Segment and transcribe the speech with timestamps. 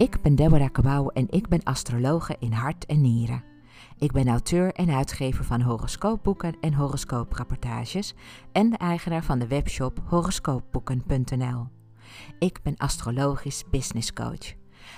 [0.00, 3.44] Ik ben Deborah Kabouw en ik ben astrologe in hart en nieren.
[3.98, 8.14] Ik ben auteur en uitgever van horoscoopboeken en horoscooprapportages
[8.52, 11.66] en de eigenaar van de webshop horoscoopboeken.nl.
[12.38, 14.54] Ik ben astrologisch business coach.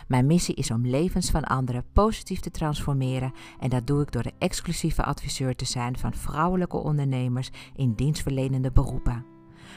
[0.09, 4.23] Mijn missie is om levens van anderen positief te transformeren en dat doe ik door
[4.23, 9.32] de exclusieve adviseur te zijn van vrouwelijke ondernemers in dienstverlenende beroepen.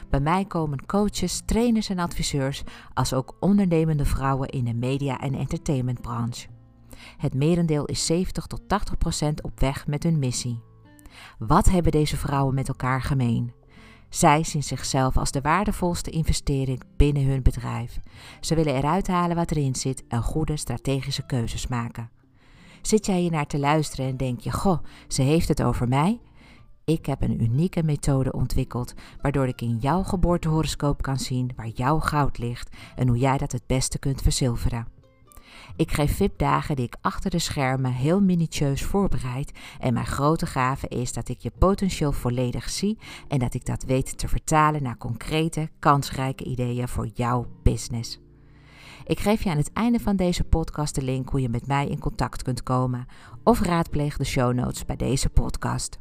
[0.10, 5.34] Bij mij komen coaches, trainers en adviseurs, als ook ondernemende vrouwen in de media- en
[5.34, 6.48] entertainmentbranche.
[7.18, 10.62] Het merendeel is 70 tot 80 procent op weg met hun missie.
[11.38, 13.54] Wat hebben deze vrouwen met elkaar gemeen?
[14.10, 18.00] Zij zien zichzelf als de waardevolste investering binnen hun bedrijf.
[18.40, 22.10] Ze willen eruit halen wat erin zit en goede strategische keuzes maken.
[22.82, 26.20] Zit jij hier naar te luisteren en denk je: Goh, ze heeft het over mij?
[26.86, 32.00] Ik heb een unieke methode ontwikkeld waardoor ik in jouw geboortehoroscoop kan zien waar jouw
[32.00, 34.88] goud ligt en hoe jij dat het beste kunt verzilveren.
[35.76, 40.88] Ik geef VIP-dagen die ik achter de schermen heel minutieus voorbereid en mijn grote gave
[40.88, 44.98] is dat ik je potentieel volledig zie en dat ik dat weet te vertalen naar
[44.98, 48.20] concrete, kansrijke ideeën voor jouw business.
[49.06, 51.88] Ik geef je aan het einde van deze podcast de link hoe je met mij
[51.88, 53.06] in contact kunt komen
[53.44, 56.00] of raadpleeg de show notes bij deze podcast.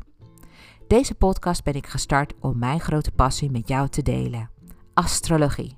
[0.87, 4.51] Deze podcast ben ik gestart om mijn grote passie met jou te delen:
[4.95, 5.77] astrologie.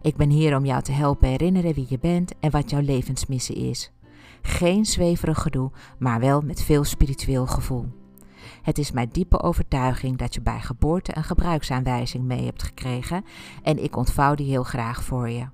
[0.00, 3.56] Ik ben hier om jou te helpen herinneren wie je bent en wat jouw levensmissie
[3.56, 3.92] is.
[4.42, 7.86] Geen zweverig gedoe, maar wel met veel spiritueel gevoel.
[8.62, 13.24] Het is mijn diepe overtuiging dat je bij geboorte een gebruiksaanwijzing mee hebt gekregen
[13.62, 15.48] en ik ontvouw die heel graag voor je.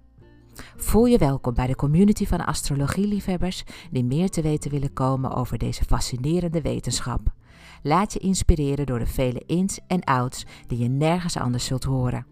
[0.77, 5.59] Voel je welkom bij de community van astrologieliefhebbers die meer te weten willen komen over
[5.59, 7.33] deze fascinerende wetenschap.
[7.83, 12.27] Laat je inspireren door de vele ins en outs die je nergens anders zult horen.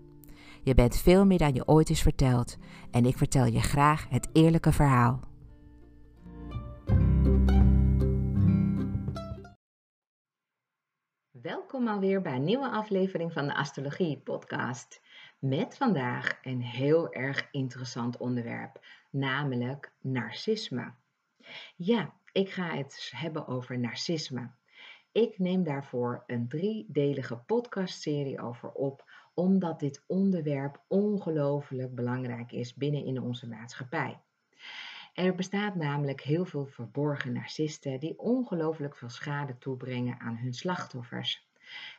[0.63, 2.57] Je bent veel meer dan je ooit is verteld
[2.91, 5.21] en ik vertel je graag het eerlijke verhaal.
[11.31, 15.01] Welkom alweer bij een nieuwe aflevering van de Astrologie Podcast.
[15.39, 20.95] Met vandaag een heel erg interessant onderwerp, namelijk narcisme.
[21.77, 24.51] Ja, ik ga het hebben over narcisme.
[25.17, 33.05] Ik neem daarvoor een driedelige podcastserie over op, omdat dit onderwerp ongelooflijk belangrijk is binnen
[33.05, 34.21] in onze maatschappij.
[35.15, 41.49] Er bestaat namelijk heel veel verborgen narcisten die ongelooflijk veel schade toebrengen aan hun slachtoffers.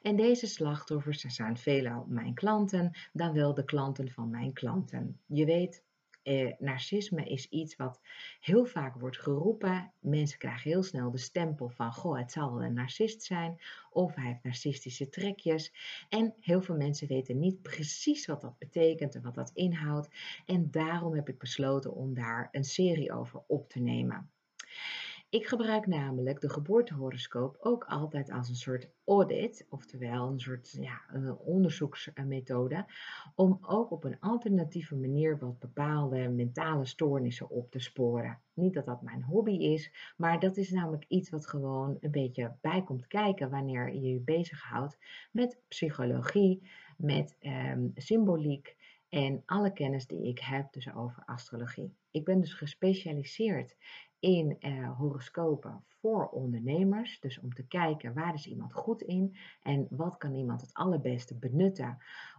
[0.02, 5.20] En deze slachtoffers zijn veelal mijn klanten, dan wel de klanten van mijn klanten.
[5.26, 5.84] Je weet,
[6.28, 8.00] eh, narcisme is iets wat
[8.40, 9.92] heel vaak wordt geroepen.
[10.00, 14.16] Mensen krijgen heel snel de stempel van, goh, het zal wel een narcist zijn, of
[14.16, 15.74] hij heeft narcistische trekjes.
[16.10, 20.10] En heel veel mensen weten niet precies wat dat betekent en wat dat inhoudt.
[20.46, 24.30] En daarom heb ik besloten om daar een serie over op te nemen.
[25.30, 31.02] Ik gebruik namelijk de geboortehoroscoop ook altijd als een soort audit, oftewel een soort ja,
[31.38, 32.86] onderzoeksmethode,
[33.36, 38.40] om ook op een alternatieve manier wat bepaalde mentale stoornissen op te sporen.
[38.54, 42.56] Niet dat dat mijn hobby is, maar dat is namelijk iets wat gewoon een beetje
[42.62, 44.98] bij komt kijken wanneer je je bezighoudt
[45.32, 48.76] met psychologie, met ehm, symboliek
[49.10, 51.96] en alle kennis die ik heb dus over astrologie.
[52.12, 53.76] Ik ben dus gespecialiseerd
[54.20, 57.20] in uh, horoscopen voor ondernemers.
[57.20, 61.36] Dus om te kijken waar is iemand goed in en wat kan iemand het allerbeste
[61.38, 61.98] benutten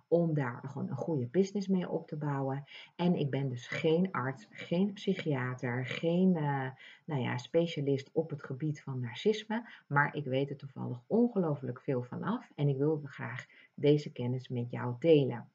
[0.08, 2.64] om daar gewoon een goede business mee op te bouwen.
[2.96, 6.70] En ik ben dus geen arts, geen psychiater, geen uh,
[7.04, 12.02] nou ja, specialist op het gebied van narcisme, maar ik weet er toevallig ongelooflijk veel
[12.02, 15.48] van af en ik wil graag deze kennis met jou delen.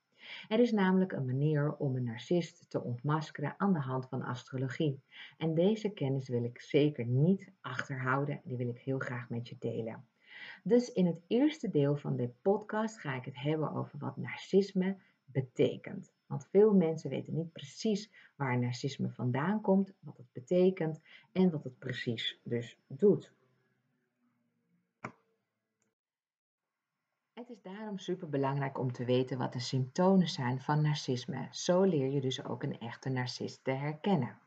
[0.47, 5.01] Er is namelijk een manier om een narcist te ontmaskeren aan de hand van astrologie.
[5.37, 9.55] En deze kennis wil ik zeker niet achterhouden, die wil ik heel graag met je
[9.59, 10.07] delen.
[10.63, 14.97] Dus in het eerste deel van de podcast ga ik het hebben over wat narcisme
[15.25, 16.13] betekent.
[16.25, 21.63] Want veel mensen weten niet precies waar narcisme vandaan komt, wat het betekent en wat
[21.63, 23.33] het precies dus doet.
[27.43, 31.47] Het is daarom super belangrijk om te weten wat de symptomen zijn van narcisme.
[31.51, 34.37] Zo leer je dus ook een echte narcist te herkennen.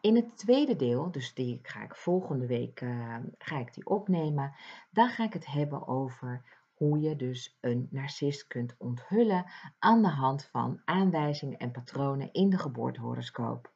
[0.00, 4.54] In het tweede deel, dus die ga ik volgende week uh, ga ik die opnemen,
[4.90, 6.44] dan ga ik het hebben over
[6.74, 9.44] hoe je dus een narcist kunt onthullen
[9.78, 13.72] aan de hand van aanwijzingen en patronen in de geboortehoroscoop.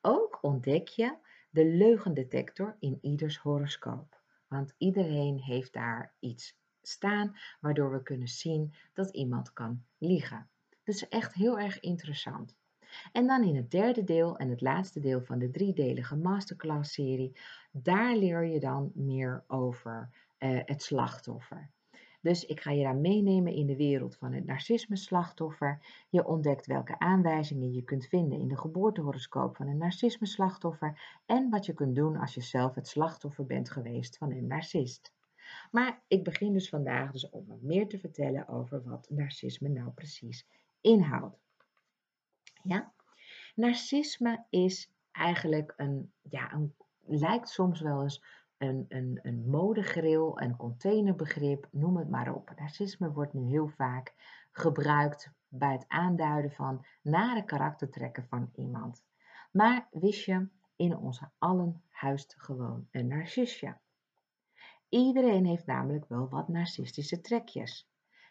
[0.00, 1.16] Ook ontdek je
[1.50, 8.74] de leugendetector in ieders horoscoop, want iedereen heeft daar iets staan, waardoor we kunnen zien
[8.94, 10.48] dat iemand kan liegen.
[10.84, 12.56] Is echt heel erg interessant.
[13.12, 17.36] En dan in het derde deel en het laatste deel van de driedelige masterclass-serie,
[17.70, 21.70] daar leer je dan meer over uh, het slachtoffer.
[22.20, 25.80] Dus ik ga je daar meenemen in de wereld van het narcisme-slachtoffer.
[26.10, 31.66] Je ontdekt welke aanwijzingen je kunt vinden in de geboortehoroscoop van een narcisme-slachtoffer en wat
[31.66, 35.15] je kunt doen als je zelf het slachtoffer bent geweest van een narcist.
[35.70, 39.90] Maar ik begin dus vandaag dus om wat meer te vertellen over wat narcisme nou
[39.90, 40.46] precies
[40.80, 41.38] inhoudt.
[42.62, 42.92] Ja?
[43.54, 46.74] Narcisme is eigenlijk een, ja, een,
[47.06, 48.24] lijkt soms wel eens
[48.58, 52.52] een, een, een modegril, een containerbegrip, noem het maar op.
[52.56, 54.14] Narcisme wordt nu heel vaak
[54.52, 59.04] gebruikt bij het aanduiden van nare karaktertrekken van iemand.
[59.52, 63.76] Maar wist je, in onze allen huist gewoon een narcisje.
[64.88, 67.88] Iedereen heeft namelijk wel wat narcistische trekjes.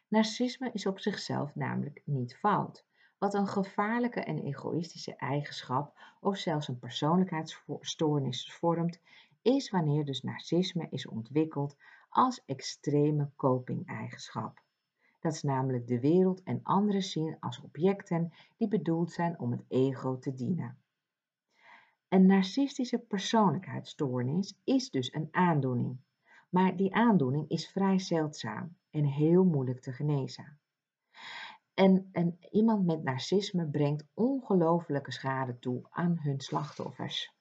[0.08, 2.86] Narcisme is op zichzelf namelijk niet fout.
[3.18, 9.00] Wat een gevaarlijke en egoïstische eigenschap of zelfs een persoonlijkheidsstoornis vormt,
[9.42, 11.76] is wanneer dus narcisme is ontwikkeld
[12.10, 14.62] als extreme coping-eigenschap.
[15.20, 19.66] Dat is namelijk de wereld en anderen zien als objecten die bedoeld zijn om het
[19.68, 20.78] ego te dienen.
[22.08, 25.98] Een narcistische persoonlijkheidsstoornis is dus een aandoening,
[26.56, 30.60] maar die aandoening is vrij zeldzaam en heel moeilijk te genezen.
[31.74, 37.34] En, en iemand met narcisme brengt ongelofelijke schade toe aan hun slachtoffers.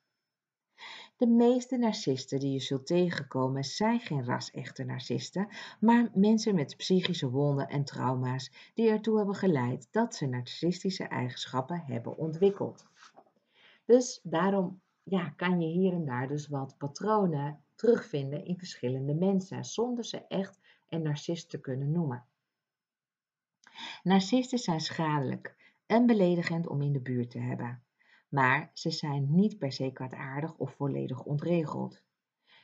[1.17, 5.49] De meeste narcisten die je zult tegenkomen zijn geen ras-echte narcisten,
[5.81, 11.83] maar mensen met psychische wonden en trauma's die ertoe hebben geleid dat ze narcistische eigenschappen
[11.87, 12.87] hebben ontwikkeld.
[13.85, 19.65] Dus daarom ja, kan je hier en daar dus wat patronen terugvinden in verschillende mensen,
[19.65, 22.25] zonder ze echt een narcist te kunnen noemen.
[24.03, 27.85] Narcisten zijn schadelijk en beledigend om in de buurt te hebben
[28.35, 32.03] maar ze zijn niet per se kwaadaardig of volledig ontregeld.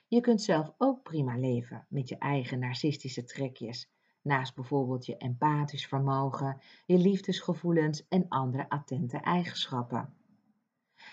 [0.06, 3.90] Je kunt zelf ook prima leven met je eigen narcistische trekjes,
[4.22, 10.14] naast bijvoorbeeld je empathisch vermogen, je liefdesgevoelens en andere attente eigenschappen.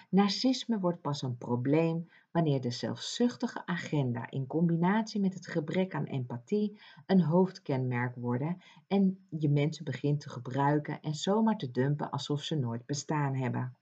[0.09, 6.05] Narcisme wordt pas een probleem wanneer de zelfzuchtige agenda in combinatie met het gebrek aan
[6.05, 12.41] empathie een hoofdkenmerk worden en je mensen begint te gebruiken en zomaar te dumpen alsof
[12.41, 13.77] ze nooit bestaan hebben.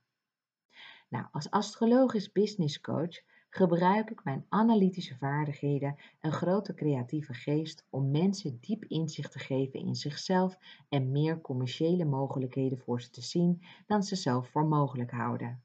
[1.09, 8.11] Nou, als astrologisch business coach gebruik ik mijn analytische vaardigheden en grote creatieve geest om
[8.11, 10.57] mensen diep inzicht te geven in zichzelf
[10.89, 15.64] en meer commerciële mogelijkheden voor ze te zien dan ze zelf voor mogelijk houden.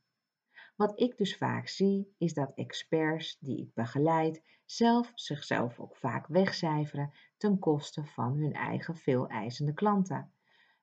[0.81, 6.27] Wat ik dus vaak zie, is dat experts die ik begeleid zelf zichzelf ook vaak
[6.27, 10.32] wegcijferen ten koste van hun eigen veel eisende klanten,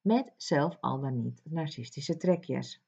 [0.01, 2.83] met zelf al dan niet narcistische trekjes.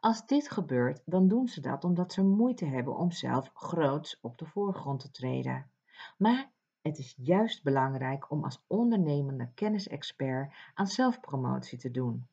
[0.00, 4.38] Als dit gebeurt, dan doen ze dat omdat ze moeite hebben om zelf groots op
[4.38, 5.70] de voorgrond te treden.
[6.18, 6.52] Maar
[6.82, 12.26] het is juist belangrijk om als ondernemende kennisexpert aan zelfpromotie te doen.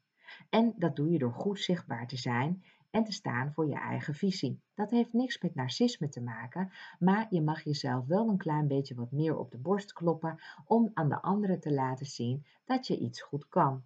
[0.49, 4.13] En dat doe je door goed zichtbaar te zijn en te staan voor je eigen
[4.13, 4.61] visie.
[4.73, 8.95] Dat heeft niks met narcisme te maken, maar je mag jezelf wel een klein beetje
[8.95, 12.97] wat meer op de borst kloppen om aan de anderen te laten zien dat je
[12.97, 13.85] iets goed kan.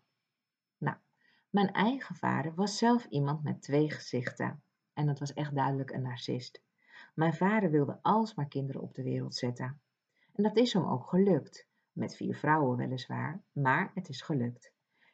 [0.78, 0.98] Nou,
[1.50, 4.64] mijn eigen vader was zelf iemand met twee gezichten.
[4.94, 6.62] En dat was echt duidelijk een narcist.
[7.14, 9.82] Mijn vader wilde alsmaar kinderen op de wereld zetten.
[10.34, 11.68] En dat is hem ook gelukt.
[11.92, 14.74] Met vier vrouwen weliswaar, maar het is gelukt.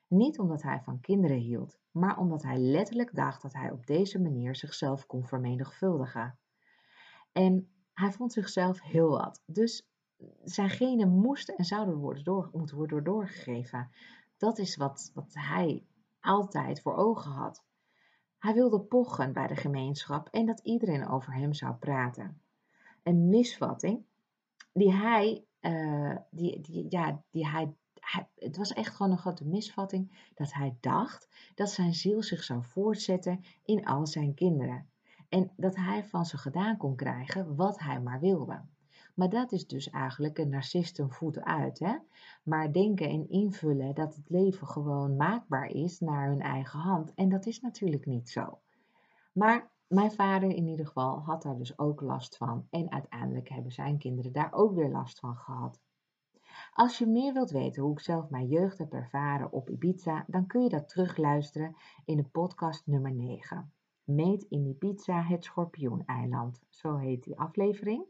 [0.10, 4.22] Niet omdat hij van kinderen hield, maar omdat hij letterlijk dacht dat hij op deze
[4.22, 6.38] manier zichzelf kon vermenigvuldigen.
[7.32, 9.44] En hij vond zichzelf heel wat.
[9.46, 9.90] Dus
[10.44, 13.90] zijn genen moesten en zouden worden door, moeten worden doorgegeven.
[14.38, 15.86] Dat is wat, wat hij
[16.20, 17.64] altijd voor ogen had.
[18.38, 22.42] Hij wilde pochen bij de gemeenschap en dat iedereen over hem zou praten.
[23.04, 24.06] Een misvatting
[24.74, 27.74] die hij, uh, die, die, ja, die hij,
[28.36, 32.64] het was echt gewoon een grote misvatting dat hij dacht dat zijn ziel zich zou
[32.64, 34.90] voortzetten in al zijn kinderen.
[35.30, 38.62] En dat hij van ze gedaan kon krijgen wat hij maar wilde.
[39.16, 41.80] Maar dat is dus eigenlijk een narcist voet uit.
[41.80, 41.96] Hè?
[42.44, 47.14] Maar denken en invullen dat het leven gewoon maakbaar is naar hun eigen hand.
[47.14, 48.60] En dat is natuurlijk niet zo.
[49.32, 52.68] Maar mijn vader in ieder geval had daar dus ook last van.
[52.70, 55.80] En uiteindelijk hebben zijn kinderen daar ook weer last van gehad.
[56.74, 60.48] Als je meer wilt weten hoe ik zelf mijn jeugd heb ervaren op Ibiza, dan
[60.48, 63.72] kun je dat terugluisteren in de podcast nummer 9.
[64.04, 68.06] Meet in Ibiza het Schorpioeneiland, zo heet die aflevering.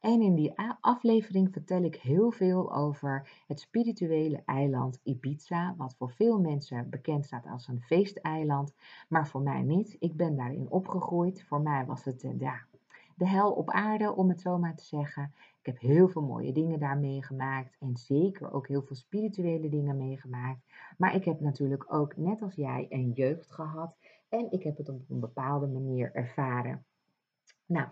[0.00, 6.10] En in die aflevering vertel ik heel veel over het spirituele eiland Ibiza, wat voor
[6.10, 8.74] veel mensen bekend staat als een feesteiland,
[9.08, 9.96] maar voor mij niet.
[9.98, 11.42] Ik ben daarin opgegroeid.
[11.42, 12.66] Voor mij was het uh, ja,
[13.16, 15.32] de hel op aarde, om het zo maar te zeggen.
[15.60, 19.96] Ik heb heel veel mooie dingen daar meegemaakt en zeker ook heel veel spirituele dingen
[19.96, 20.60] meegemaakt.
[20.98, 23.96] Maar ik heb natuurlijk ook, net als jij, een jeugd gehad
[24.28, 26.84] en ik heb het op een bepaalde manier ervaren.
[27.66, 27.88] Nou,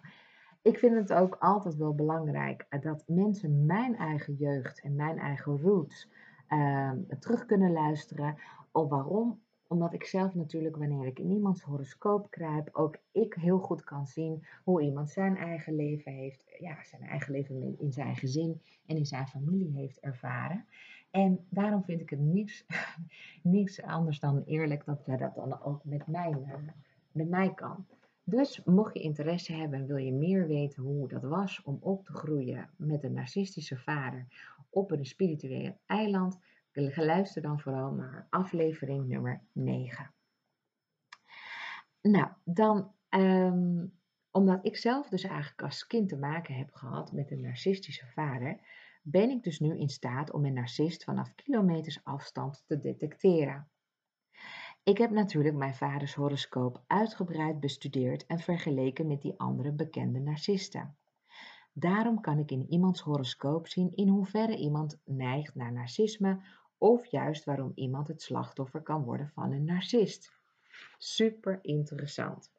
[0.62, 5.18] ik vind het ook altijd wel belangrijk eh, dat mensen mijn eigen jeugd en mijn
[5.18, 6.10] eigen roots
[6.48, 8.36] uh, terug kunnen luisteren.
[8.72, 9.43] Of waarom?
[9.68, 14.06] Omdat ik zelf natuurlijk, wanneer ik in iemands horoscoop kruip, ook ik heel goed kan
[14.06, 18.97] zien hoe iemand zijn eigen leven heeft, ja, zijn eigen leven in zijn gezin en
[18.97, 20.64] in zijn familie heeft ervaren.
[21.11, 22.66] En daarom vind ik het niets,
[23.42, 26.54] niets anders dan eerlijk dat dat dan ook met mij, eh,
[27.12, 27.87] met mij kan.
[28.25, 32.04] Dus mocht je interesse hebben en wil je meer weten hoe dat was om op
[32.04, 34.26] te groeien met een narcistische vader
[34.71, 36.38] op een spirituele eiland,
[36.74, 40.14] luister dan vooral naar aflevering nummer 9.
[42.00, 43.98] Nou, dan, um,
[44.30, 48.60] omdat ik zelf dus eigenlijk als kind te maken heb gehad met een narcistische vader,
[49.02, 53.68] ben ik dus nu in staat om een narcist vanaf kilometers afstand te detecteren.
[54.82, 60.96] Ik heb natuurlijk mijn vaders horoscoop uitgebreid bestudeerd en vergeleken met die andere bekende narcisten.
[61.72, 66.40] Daarom kan ik in iemands horoscoop zien in hoeverre iemand neigt naar narcisme
[66.78, 70.32] of juist waarom iemand het slachtoffer kan worden van een narcist.
[70.98, 72.52] Super interessant.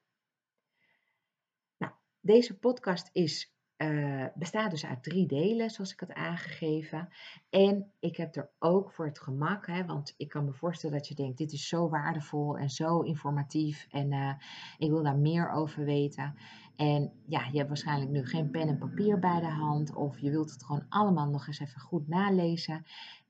[1.78, 7.10] Nou, deze podcast is uh, bestaat dus uit drie delen, zoals ik had aangegeven.
[7.50, 11.08] En ik heb er ook voor het gemak, hè, want ik kan me voorstellen dat
[11.08, 14.34] je denkt, dit is zo waardevol en zo informatief en uh,
[14.78, 16.36] ik wil daar meer over weten.
[16.76, 20.30] En ja, je hebt waarschijnlijk nu geen pen en papier bij de hand of je
[20.30, 22.86] wilt het gewoon allemaal nog eens even goed nalezen.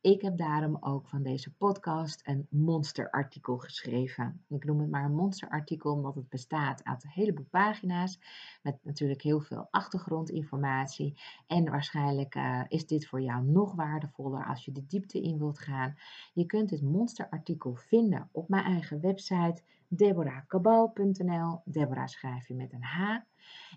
[0.05, 4.43] Ik heb daarom ook van deze podcast een monsterartikel geschreven.
[4.49, 8.19] Ik noem het maar een monsterartikel omdat het bestaat uit een heleboel pagina's
[8.63, 11.21] met natuurlijk heel veel achtergrondinformatie.
[11.47, 15.59] En waarschijnlijk uh, is dit voor jou nog waardevoller als je de diepte in wilt
[15.59, 15.97] gaan.
[16.33, 21.61] Je kunt dit monsterartikel vinden op mijn eigen website deborahkabal.nl.
[21.65, 23.19] Deborah schrijf je met een H.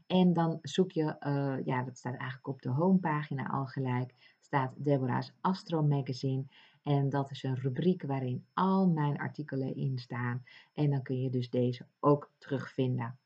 [0.06, 4.72] En dan zoek je, uh, ja, dat staat eigenlijk op de homepagina al gelijk staat
[4.76, 6.44] Deborah's Astro Magazine.
[6.82, 10.44] En dat is een rubriek waarin al mijn artikelen in staan.
[10.74, 13.18] En dan kun je dus deze ook terugvinden.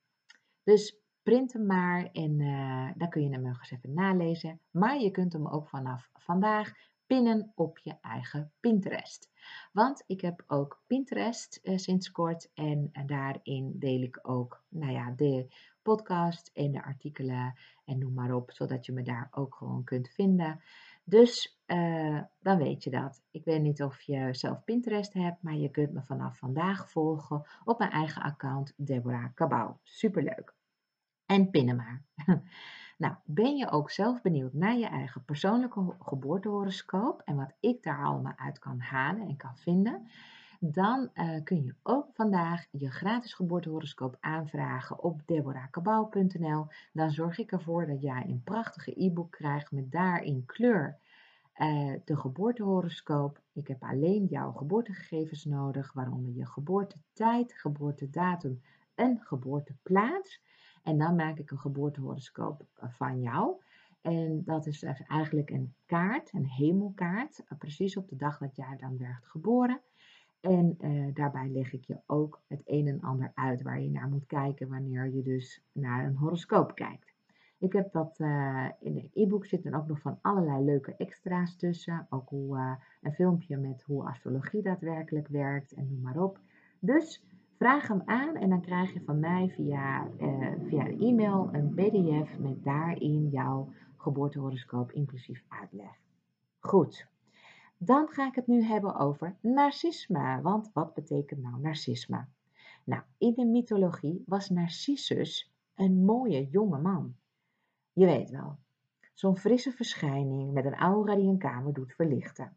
[0.62, 4.60] Dus print hem maar en uh, dan kun je hem nog eens even nalezen.
[4.70, 6.72] Maar je kunt hem ook vanaf vandaag
[7.12, 9.30] pinnen op je eigen Pinterest.
[9.72, 15.10] Want ik heb ook Pinterest uh, sinds kort en, daarin deel ik ook nou ja,
[15.16, 15.46] de
[15.82, 17.54] podcast en de artikelen
[17.84, 20.60] en noem maar op, zodat je me daar ook gewoon kunt vinden.
[21.04, 23.22] Dus uh, dan weet je dat.
[23.30, 27.46] Ik weet niet of je zelf Pinterest hebt, maar je kunt me vanaf vandaag volgen
[27.64, 29.74] op mijn eigen account Deborah Cabau.
[29.82, 30.54] Superleuk.
[31.26, 32.02] En pinnen maar.
[33.02, 38.04] nou, ben je ook zelf benieuwd naar je eigen persoonlijke geboortehoroscoop en wat ik daar
[38.04, 40.06] allemaal uit kan halen en kan vinden?
[40.64, 46.66] dan uh, kun je ook vandaag je gratis geboortehoroscoop aanvragen op deborahkabau.nl.
[46.92, 50.98] Dan zorg ik ervoor dat jij een prachtige e-book krijgt met daarin kleur
[51.56, 53.40] uh, de geboortehoroscoop.
[53.52, 58.62] Ik heb alleen jouw geboortegegevens nodig, waaronder je geboortetijd, geboortedatum
[58.94, 60.40] en geboorteplaats.
[60.82, 63.54] En dan maak ik een geboortehoroscoop eh, van jou.
[64.00, 68.76] En dat is dus eigenlijk een kaart, een hemelkaart, precies op de dag dat jij
[68.80, 69.80] dan werd geboren.
[70.40, 74.08] En uh, daarbij leg ik je ook het een en ander uit waar je naar
[74.08, 77.14] moet kijken wanneer je dus naar een horoscoop kijkt.
[77.58, 78.18] Ik heb dat
[78.80, 82.06] in de e-book zitten ook nog van allerlei leuke extra's tussen.
[82.10, 86.40] Ook hoe, een filmpje met hoe astrologie daadwerkelijk werkt en noem maar op.
[86.78, 87.22] Dus
[87.62, 90.08] vraag hem aan en dan krijg je van mij via,
[90.66, 95.98] via de e-mail een pdf met daarin jouw geboortehoroscoop inclusief uitleg.
[96.58, 97.06] Goed.
[97.78, 100.40] Dan ga ik het nu hebben over narcisme.
[100.40, 102.26] Want wat betekent nou narcisme?
[102.84, 107.14] Nou, in de mythologie was Narcissus een mooie jonge man.
[107.92, 108.58] Je weet wel,
[109.12, 112.56] zo'n frisse verschijning met een aura die een kamer doet verlichten.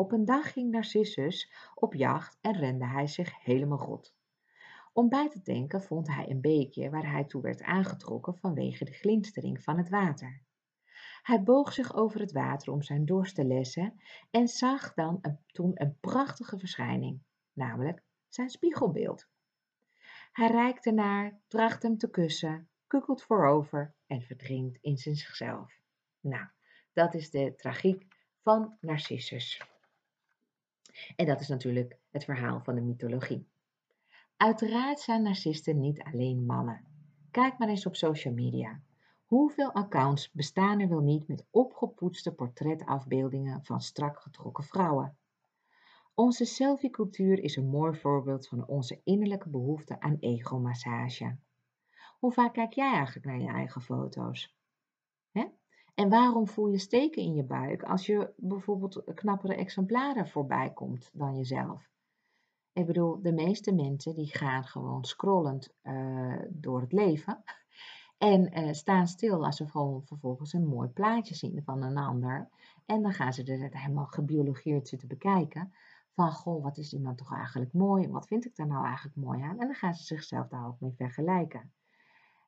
[0.00, 4.14] Op een dag ging Narcissus op jacht en rende hij zich helemaal god.
[4.92, 8.92] Om bij te denken vond hij een beekje waar hij toe werd aangetrokken vanwege de
[8.92, 10.42] glinstering van het water.
[11.22, 14.00] Hij boog zich over het water om zijn dorst te lessen
[14.30, 19.28] en zag dan toen een prachtige verschijning, namelijk zijn spiegelbeeld.
[20.32, 25.80] Hij reikte naar, tracht hem te kussen, kukkelt voorover en verdrinkt in zichzelf.
[26.20, 26.46] Nou,
[26.92, 28.06] dat is de tragiek
[28.42, 29.76] van Narcissus.
[31.16, 33.48] En dat is natuurlijk het verhaal van de mythologie.
[34.36, 36.84] Uiteraard zijn narcisten niet alleen mannen.
[37.30, 38.80] Kijk maar eens op social media.
[39.24, 45.16] Hoeveel accounts bestaan er wel niet met opgepoetste portretafbeeldingen van strak getrokken vrouwen?
[46.14, 51.36] Onze selfie-cultuur is een mooi voorbeeld van onze innerlijke behoefte aan ego-massage.
[52.18, 54.57] Hoe vaak kijk jij eigenlijk naar je eigen foto's?
[55.98, 61.10] En waarom voel je steken in je buik als je bijvoorbeeld knappere exemplaren voorbij komt
[61.12, 61.90] dan jezelf?
[62.72, 67.42] Ik bedoel, de meeste mensen die gaan gewoon scrollend uh, door het leven
[68.32, 69.66] en uh, staan stil als ze
[70.04, 72.48] vervolgens een mooi plaatje zien van een ander.
[72.86, 75.72] En dan gaan ze er helemaal gebiologeerd zitten bekijken.
[76.10, 78.08] Van, goh, wat is iemand toch eigenlijk mooi?
[78.08, 79.58] Wat vind ik daar nou eigenlijk mooi aan?
[79.58, 81.72] En dan gaan ze zichzelf daar ook mee vergelijken.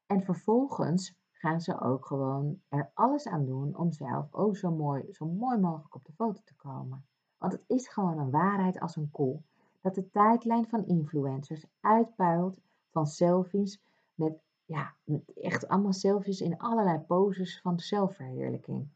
[0.07, 5.13] En vervolgens gaan ze ook gewoon er alles aan doen om zelf ook zo mooi,
[5.13, 7.05] zo mooi mogelijk op de foto te komen.
[7.39, 9.43] Want het is gewoon een waarheid als een kool
[9.81, 13.83] dat de tijdlijn van influencers uitpuilt van selfies
[14.15, 14.95] met, ja,
[15.35, 18.89] echt allemaal selfies in allerlei poses van zelfverheerlijking.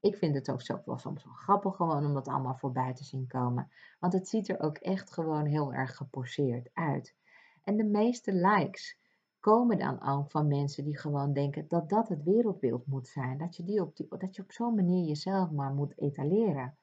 [0.00, 3.04] Ik vind het ook zo wel soms wel grappig gewoon om dat allemaal voorbij te
[3.04, 3.70] zien komen.
[3.98, 7.14] Want het ziet er ook echt gewoon heel erg geposeerd uit.
[7.64, 8.99] En de meeste likes
[9.40, 13.38] komen dan ook van mensen die gewoon denken dat dat het wereldbeeld moet zijn.
[13.38, 16.76] Dat je, die op, die, dat je op zo'n manier jezelf maar moet etaleren.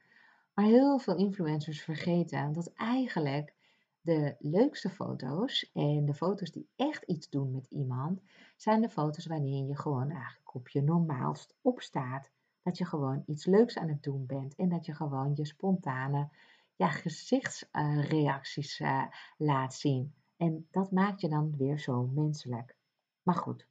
[0.54, 3.54] Maar heel veel influencers vergeten dat eigenlijk
[4.02, 8.22] de leukste foto's en de foto's die echt iets doen met iemand,
[8.56, 12.32] zijn de foto's wanneer je gewoon eigenlijk op je normaalst opstaat.
[12.64, 16.30] Dat je gewoon iets leuks aan het doen bent en dat je gewoon je spontane
[16.76, 19.04] ja, gezichtsreacties uh,
[19.38, 20.14] laat zien.
[20.38, 22.75] En dat maakt je dan weer zo menselijk.
[23.24, 23.67] Maar goed,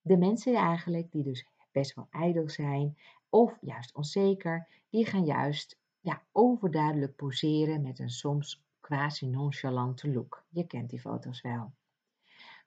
[0.00, 5.78] de mensen eigenlijk die dus best wel ijdel zijn of juist onzeker, die gaan juist
[6.00, 10.44] ja, overduidelijk poseren met een soms quasi nonchalante look.
[10.48, 11.72] Je kent die foto's wel.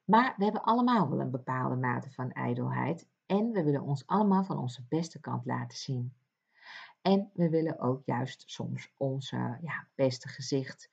[0.06, 4.44] Maar we hebben allemaal wel een bepaalde mate van ijdelheid en we willen ons allemaal
[4.44, 6.14] van onze beste kant laten zien.
[7.02, 10.90] En we willen ook juist soms onze ja, beste gezicht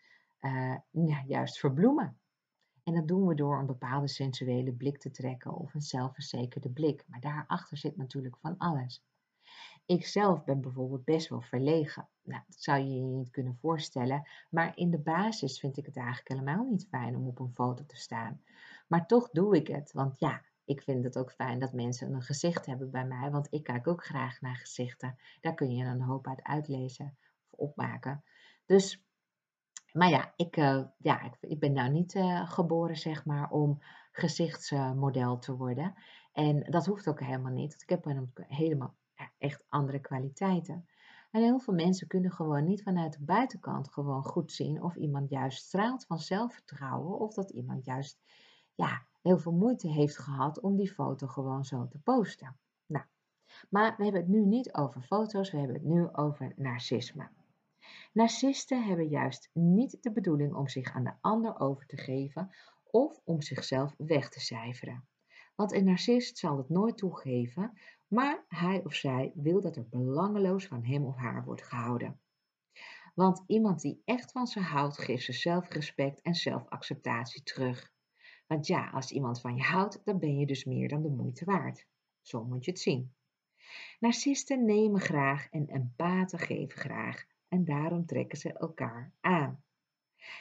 [0.90, 2.18] ja, juist verbloemen.
[2.85, 7.05] En dat doen we door een bepaalde sensuele blik te trekken of een zelfverzekerde blik.
[7.07, 9.05] Maar daarachter zit natuurlijk van alles.
[9.87, 12.09] Ik zelf ben bijvoorbeeld best wel verlegen.
[12.22, 14.29] Nou, dat zou je je niet kunnen voorstellen.
[14.50, 17.87] Maar in de basis vind ik het eigenlijk helemaal niet fijn om op een foto
[17.87, 18.42] te staan.
[18.88, 19.92] Maar toch doe ik het.
[19.92, 23.31] Want ja, ik vind het ook fijn dat mensen een gezicht hebben bij mij.
[23.31, 25.18] Want ik kijk ook graag naar gezichten.
[25.40, 27.16] Daar kun je een hoop uit uitlezen
[27.50, 28.24] of opmaken.
[28.66, 29.05] Dus
[29.92, 33.83] maar ja, ik, uh, ja, ik, ik, ben nou niet uh, geboren, zeg maar, om
[34.12, 35.94] gezichtsmodel te worden.
[36.33, 37.83] En dat hoeft ook helemaal niet.
[37.83, 38.05] Ik heb
[38.48, 38.94] helemaal
[39.38, 40.87] echt andere kwaliteiten.
[41.31, 45.31] En heel veel mensen kunnen gewoon niet vanuit de buitenkant gewoon goed zien of iemand
[45.31, 48.20] juist straalt van zelfvertrouwen of dat iemand juist
[48.74, 52.57] ja, heel veel moeite heeft gehad om die foto gewoon zo te posten.
[52.87, 53.05] Nou,
[53.68, 57.29] maar we hebben het nu niet over foto's, we hebben het nu over narcisme.
[58.12, 62.51] Narcisten hebben juist niet de bedoeling om zich aan de ander over te geven
[62.85, 65.09] of om zichzelf weg te cijferen.
[65.55, 70.66] Want een narcist zal het nooit toegeven, maar hij of zij wil dat er belangeloos
[70.66, 72.20] van hem of haar wordt gehouden.
[73.14, 77.92] Want iemand die echt van ze houdt, geeft ze zelfrespect en zelfacceptatie terug.
[78.46, 81.44] Want ja, als iemand van je houdt, dan ben je dus meer dan de moeite
[81.44, 81.87] waard.
[82.20, 83.14] Zo moet je het zien.
[83.99, 89.62] Narcisten nemen graag en empathen geven graag en daarom trekken ze elkaar aan.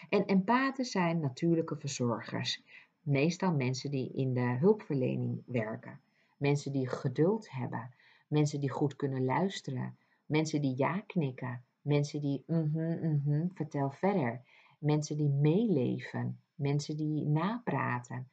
[0.09, 2.63] En empathen zijn natuurlijke verzorgers,
[3.01, 6.01] meestal mensen die in de hulpverlening werken,
[6.37, 7.93] mensen die geduld hebben,
[8.27, 14.41] mensen die goed kunnen luisteren, mensen die ja knikken, mensen die mhm, mhm, vertel verder,
[14.79, 18.31] mensen die meeleven, mensen die napraten.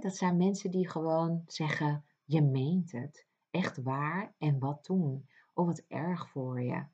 [0.00, 5.66] dat zijn mensen die gewoon zeggen, je meent het, echt waar en wat doen, of
[5.66, 6.84] wat erg voor je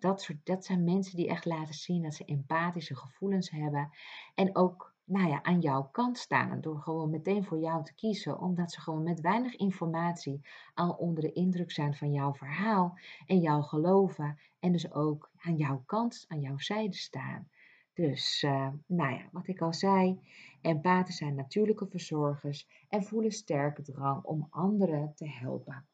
[0.00, 3.90] dat, dat zijn mensen die echt laten zien dat ze empathische gevoelens hebben.
[4.34, 6.60] En ook nou ja, aan jouw kant staan.
[6.60, 8.38] Door gewoon meteen voor jou te kiezen.
[8.40, 10.40] Omdat ze gewoon met weinig informatie
[10.74, 12.98] al onder de indruk zijn van jouw verhaal.
[13.26, 14.38] En jou geloven.
[14.60, 17.48] En dus ook aan jouw kant, aan jouw zijde staan.
[17.94, 20.20] Dus, uh, nou ja, wat ik al zei,
[20.60, 25.86] empathen zijn natuurlijke verzorgers en voelen sterke drang om anderen te helpen.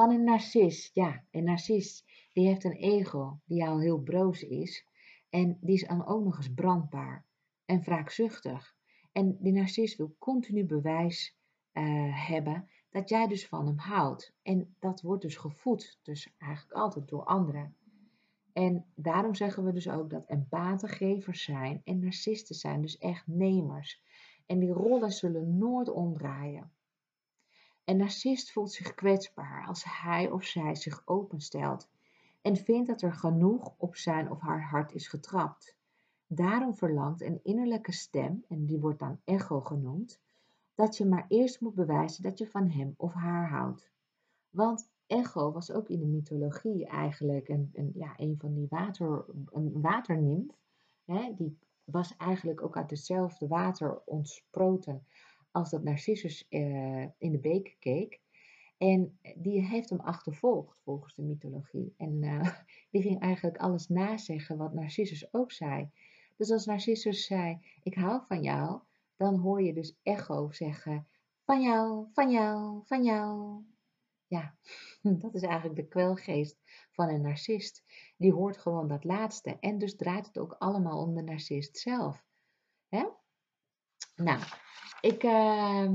[0.00, 0.94] Van een narcist.
[0.94, 4.86] Ja, een narcist die heeft een ego die al heel broos is.
[5.30, 7.24] En die is dan ook nog eens brandbaar
[7.64, 8.76] en wraakzuchtig.
[9.12, 11.36] En die narcist wil continu bewijs
[11.72, 14.34] eh, hebben dat jij dus van hem houdt.
[14.42, 17.76] En dat wordt dus gevoed, dus eigenlijk altijd door anderen.
[18.52, 23.26] En daarom zeggen we dus ook dat empathen gevers zijn en narcisten zijn dus echt
[23.26, 24.02] nemers.
[24.46, 26.72] En die rollen zullen nooit omdraaien.
[27.90, 31.88] Een narcist voelt zich kwetsbaar als hij of zij zich openstelt
[32.42, 35.74] en vindt dat er genoeg op zijn of haar hart is getrapt.
[36.26, 40.20] Daarom verlangt een innerlijke stem, en die wordt dan echo genoemd,
[40.74, 43.90] dat je maar eerst moet bewijzen dat je van hem of haar houdt.
[44.50, 49.24] Want echo was ook in de mythologie eigenlijk een, een ja, een van die water,
[49.50, 50.54] een waternimf.
[51.04, 55.04] Hè, die was eigenlijk ook uit hetzelfde water ontsproten
[55.50, 58.20] als dat Narcissus uh, in de beek keek.
[58.78, 61.94] En die heeft hem achtervolgd volgens de mythologie.
[61.96, 62.54] En uh,
[62.90, 65.90] die ging eigenlijk alles nazeggen wat Narcissus ook zei.
[66.36, 68.80] Dus als Narcissus zei, ik hou van jou,
[69.16, 71.06] dan hoor je dus echo zeggen,
[71.44, 73.58] van jou, van jou, van jou.
[74.26, 74.54] Ja,
[75.22, 76.58] dat is eigenlijk de kwelgeest
[76.90, 77.84] van een narcist.
[78.16, 79.58] Die hoort gewoon dat laatste.
[79.58, 82.24] En dus draait het ook allemaal om de narcist zelf.
[82.88, 83.06] Hè?
[84.20, 84.40] Nou,
[85.00, 85.88] ik uh,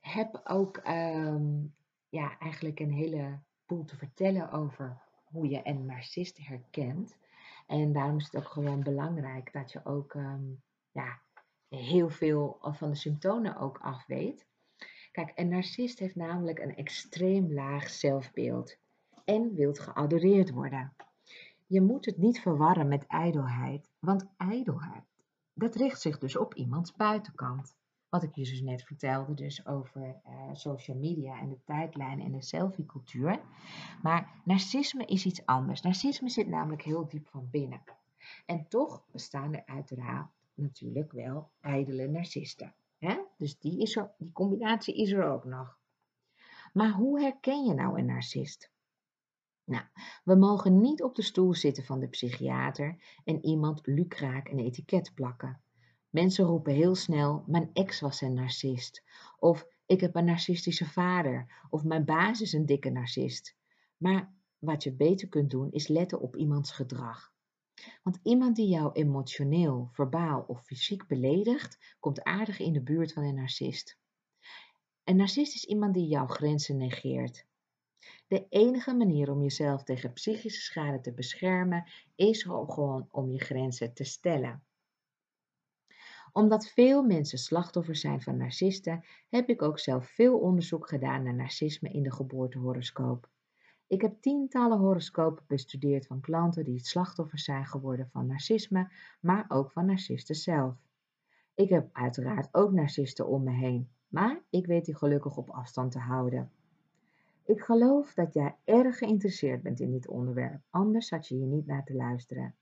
[0.00, 1.64] heb ook ehm,
[2.08, 7.16] ja, eigenlijk een hele boel te vertellen over hoe je een narcist herkent.
[7.66, 10.44] En daarom is het ook gewoon belangrijk dat je ook ehm,
[10.90, 11.20] ja,
[11.68, 14.46] heel veel van de symptomen ook afweet.
[15.12, 18.76] Kijk, een narcist heeft namelijk een extreem laag zelfbeeld
[19.24, 20.92] en wilt geadoreerd worden.
[21.66, 25.09] Je moet het niet verwarren met ijdelheid, want ijdelheid,
[25.60, 27.74] dat richt zich dus op iemands buitenkant.
[28.08, 32.32] Wat ik je dus net vertelde, dus over uh, social media en de tijdlijn en
[32.32, 33.40] de selfie-cultuur.
[34.02, 35.80] Maar narcisme is iets anders.
[35.80, 37.82] Narcisme zit namelijk heel diep van binnen.
[38.46, 42.74] En toch bestaan er uiteraard natuurlijk wel ijdele narcisten.
[42.98, 43.18] Hè?
[43.36, 45.78] Dus die, is die combinatie is er ook nog.
[46.72, 48.70] Maar hoe herken je nou een narcist?
[49.70, 49.84] Nou,
[50.24, 55.14] we mogen niet op de stoel zitten van de psychiater en iemand lucraak een etiket
[55.14, 55.60] plakken.
[56.08, 59.02] Mensen roepen heel snel: Mijn ex was een narcist.
[59.38, 61.66] Of ik heb een narcistische vader.
[61.68, 63.56] Of mijn baas is een dikke narcist.
[63.96, 67.32] Maar wat je beter kunt doen is letten op iemands gedrag.
[68.02, 73.22] Want iemand die jou emotioneel, verbaal of fysiek beledigt, komt aardig in de buurt van
[73.22, 73.98] een narcist.
[75.04, 77.48] Een narcist is iemand die jouw grenzen negeert.
[78.30, 83.94] De enige manier om jezelf tegen psychische schade te beschermen is gewoon om je grenzen
[83.94, 84.62] te stellen
[86.32, 91.34] omdat veel mensen slachtoffer zijn van narcisten, heb ik ook zelf veel onderzoek gedaan naar
[91.34, 93.28] narcisme in de geboortehoroscoop.
[93.86, 98.90] Ik heb tientallen horoscopen bestudeerd van klanten die het slachtoffer zijn geworden van narcisme,
[99.20, 100.74] maar ook van narcisten zelf.
[101.54, 105.92] Ik heb uiteraard ook narcisten om me heen, maar ik weet die gelukkig op afstand
[105.92, 106.50] te houden.
[107.44, 111.66] Ik geloof dat jij erg geïnteresseerd bent in dit onderwerp, anders had je hier niet
[111.66, 112.54] naar te luisteren.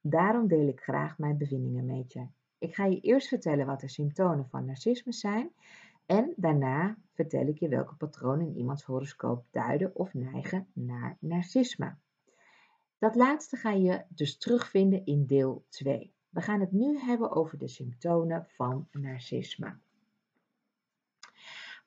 [0.00, 2.26] Daarom deel ik graag mijn bevindingen met je.
[2.58, 5.50] Ik ga je eerst vertellen wat de symptomen van narcisme zijn
[6.06, 11.96] en daarna vertel ik je welke patronen in iemands horoscoop duiden of neigen naar narcisme.
[12.98, 16.12] Dat laatste ga je dus terugvinden in deel 2.
[16.28, 19.78] We gaan het nu hebben over de symptomen van narcisme.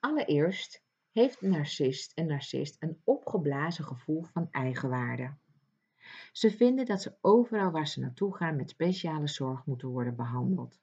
[0.00, 5.34] Allereerst heeft narcist, een narcist een opgeblazen gevoel van eigenwaarde.
[6.32, 10.80] Ze vinden dat ze overal waar ze naartoe gaan met speciale zorg moeten worden behandeld.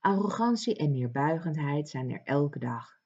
[0.00, 3.00] Arrogantie en neerbuigendheid zijn er elke dag.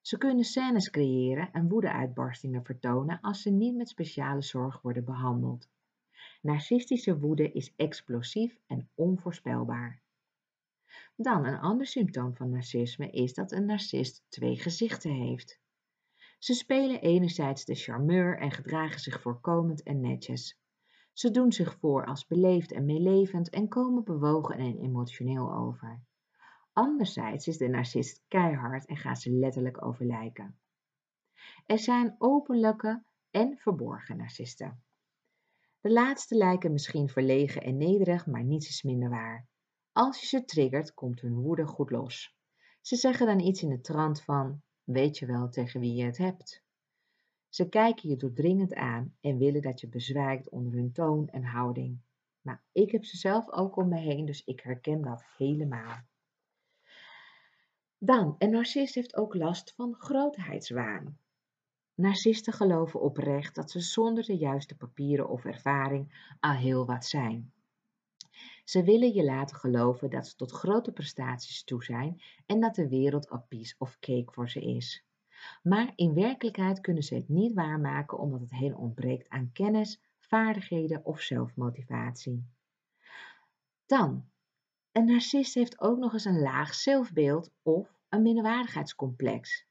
[0.00, 5.68] Ze kunnen scènes creëren en woedeuitbarstingen vertonen als ze niet met speciale zorg worden behandeld.
[6.42, 10.00] Narcistische woede is explosief en onvoorspelbaar.
[11.16, 15.60] Dan een ander symptoom van narcisme is dat een narcist twee gezichten heeft.
[16.38, 20.60] Ze spelen enerzijds de charmeur en gedragen zich voorkomend en netjes.
[21.12, 26.02] Ze doen zich voor als beleefd en meelevend en komen bewogen en emotioneel over.
[26.72, 30.58] Anderzijds is de narcist keihard en gaat ze letterlijk overlijken.
[31.66, 34.82] Er zijn openlijke en verborgen narcisten.
[35.80, 39.48] De laatste lijken misschien verlegen en nederig, maar niets is minder waar.
[39.92, 42.36] Als je ze triggert, komt hun woede goed los.
[42.80, 46.18] Ze zeggen dan iets in de trant van: Weet je wel tegen wie je het
[46.18, 46.62] hebt?
[47.48, 51.98] Ze kijken je doordringend aan en willen dat je bezwijkt onder hun toon en houding.
[52.40, 55.96] Nou, ik heb ze zelf ook om me heen, dus ik herken dat helemaal.
[57.98, 61.18] Dan, een narcist heeft ook last van grootheidswaan.
[61.94, 67.52] Narcisten geloven oprecht dat ze zonder de juiste papieren of ervaring al heel wat zijn.
[68.68, 72.88] Ze willen je laten geloven dat ze tot grote prestaties toe zijn en dat de
[72.88, 75.04] wereld op piece of cake voor ze is.
[75.62, 81.04] Maar in werkelijkheid kunnen ze het niet waarmaken omdat het hen ontbreekt aan kennis, vaardigheden
[81.04, 82.46] of zelfmotivatie.
[83.86, 84.28] Dan,
[84.92, 89.66] een narcist heeft ook nog eens een laag zelfbeeld of een minderwaardigheidscomplex.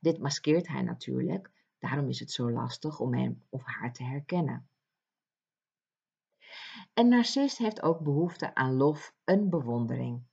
[0.00, 4.68] Dit maskeert hij natuurlijk, daarom is het zo lastig om hem of haar te herkennen.
[6.94, 10.24] Een narcist heeft ook behoefte aan lof en bewondering.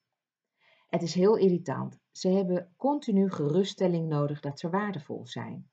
[0.87, 1.99] Het is heel irritant.
[2.11, 5.69] Ze hebben continu geruststelling nodig dat ze waardevol zijn.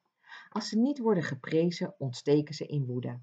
[0.49, 3.21] Als ze niet worden geprezen, ontsteken ze in woede.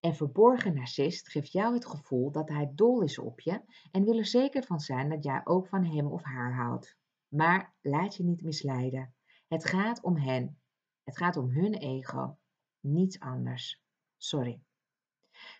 [0.00, 4.18] Een verborgen narcist geeft jou het gevoel dat hij dol is op je en wil
[4.18, 6.96] er zeker van zijn dat jij ook van hem of haar houdt.
[7.28, 9.14] Maar laat je niet misleiden.
[9.48, 10.60] Het gaat om hen.
[11.02, 12.38] Het gaat om hun ego.
[12.80, 13.82] Niets anders.
[14.16, 14.60] Sorry.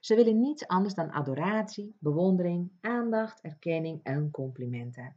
[0.00, 5.16] Ze willen niets anders dan adoratie, bewondering, aandacht, erkenning en complimenten.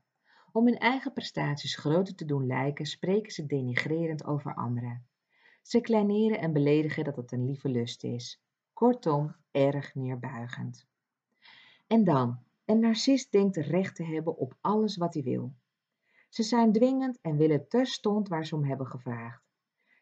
[0.52, 5.08] Om hun eigen prestaties groter te doen lijken, spreken ze denigrerend over anderen.
[5.62, 8.42] Ze kleineren en beledigen dat het een lieve lust is.
[8.74, 10.88] Kortom, erg neerbuigend.
[11.88, 15.54] En dan, een narcist denkt recht te hebben op alles wat hij wil.
[16.30, 19.49] Ze zijn dwingend en willen terstond waar ze om hebben gevraagd.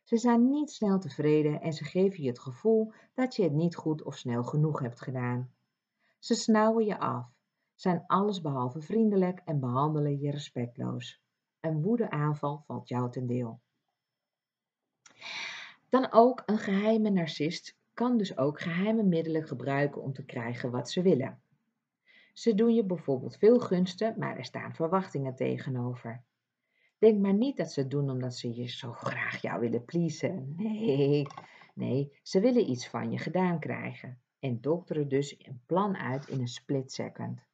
[0.08, 3.76] Ze zijn niet snel tevreden en ze geven je het gevoel dat je het niet
[3.76, 5.52] goed of snel genoeg hebt gedaan.
[6.20, 7.26] Ze snauwen je af,
[7.76, 11.22] zijn allesbehalve vriendelijk en behandelen je respectloos.
[11.60, 13.60] Een woedeaanval valt jou ten deel.
[15.90, 20.92] Dan ook een geheime narcist kan dus ook geheime middelen gebruiken om te krijgen wat
[20.92, 21.42] ze willen.
[22.34, 26.24] Ze doen je bijvoorbeeld veel gunsten, maar er staan verwachtingen tegenover.
[26.98, 30.54] Denk maar niet dat ze het doen omdat ze je zo graag jou willen pleasen.
[30.58, 31.28] Nee,
[31.74, 36.40] nee, ze willen iets van je gedaan krijgen en dokteren dus een plan uit in
[36.40, 37.46] een split second.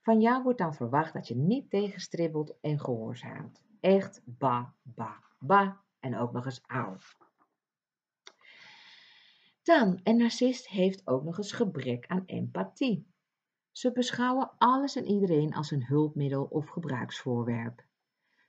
[0.00, 3.62] Van jou wordt dan verwacht dat je niet tegenstribbelt en gehoorzaamt.
[3.80, 6.96] Echt ba, ba, ba en ook nog eens auw.
[9.62, 13.06] Dan, een narcist heeft ook nog eens gebrek aan empathie.
[13.72, 17.84] Ze beschouwen alles en iedereen als een hulpmiddel of gebruiksvoorwerp.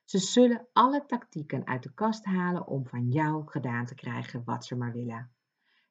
[0.06, 4.65] Ze zullen alle tactieken uit de kast halen om van jou gedaan te krijgen wat
[4.65, 5.32] ze maar willen.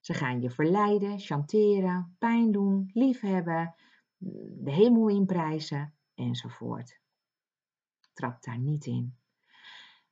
[0.01, 3.75] Ze gaan je verleiden, chanteren, pijn doen, liefhebben,
[4.19, 7.01] de hemel inprijzen enzovoort.
[8.13, 9.17] Trap daar niet in.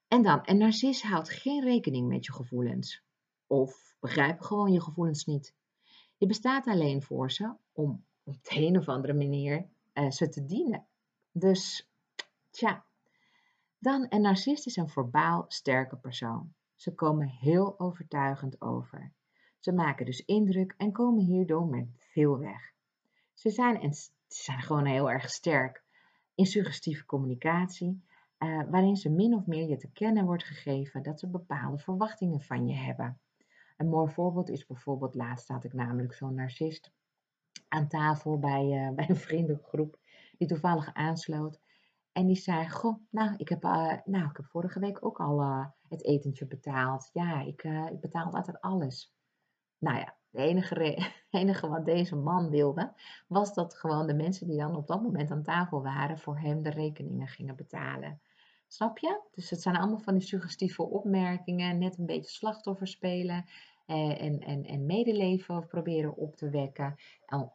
[0.08, 3.02] En dan, een narcist houdt geen rekening met je gevoelens.
[3.46, 5.54] Of begrijpt gewoon je gevoelens niet.
[6.16, 10.44] Je bestaat alleen voor ze om op de een of andere manier uh, ze te
[10.44, 10.86] dienen.
[11.32, 11.90] Dus,
[12.50, 12.84] tja.
[13.82, 16.52] Dan, een narcist is een verbaal sterke persoon.
[16.74, 19.12] Ze komen heel overtuigend over.
[19.58, 22.72] Ze maken dus indruk en komen hierdoor met veel weg.
[23.34, 25.84] Ze zijn, en, ze zijn gewoon heel erg sterk
[26.34, 28.04] in suggestieve communicatie,
[28.38, 32.40] uh, waarin ze min of meer je te kennen wordt gegeven dat ze bepaalde verwachtingen
[32.40, 33.20] van je hebben.
[33.76, 36.92] Een mooi voorbeeld is bijvoorbeeld, laatst had ik namelijk zo'n narcist
[37.68, 39.98] aan tafel bij, uh, bij een vriendengroep
[40.38, 41.60] die toevallig aansloot.
[42.12, 45.40] En die zei, goh, nou, ik heb, uh, nou, ik heb vorige week ook al
[45.40, 47.10] uh, het etentje betaald.
[47.12, 49.14] Ja, ik, ik betaal altijd alles.
[49.78, 52.92] Nou ja, het enige, enige wat deze man wilde,
[53.26, 56.62] was dat gewoon de mensen die dan op dat moment aan tafel waren, voor hem
[56.62, 58.20] de rekeningen gingen betalen.
[58.66, 59.20] Snap je?
[59.32, 63.44] Dus het zijn allemaal van die suggestieve opmerkingen, net een beetje slachtoffer spelen
[63.86, 66.94] eh, en, en, en medeleven proberen op te wekken.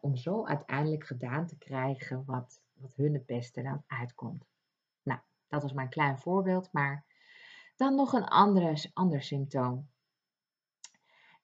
[0.00, 4.44] Om zo uiteindelijk gedaan te krijgen wat, wat hun het beste dan uitkomt.
[5.02, 7.06] Nou, dat was mijn klein voorbeeld, maar
[7.76, 9.90] dan nog een andere, ander symptoom.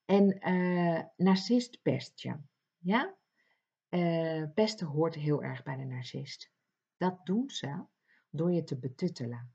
[0.05, 2.37] En uh, narcist pest je.
[2.79, 3.16] Ja?
[3.88, 6.51] Uh, pesten hoort heel erg bij de narcist.
[6.97, 7.85] Dat doen ze
[8.31, 9.55] door je te betuttelen,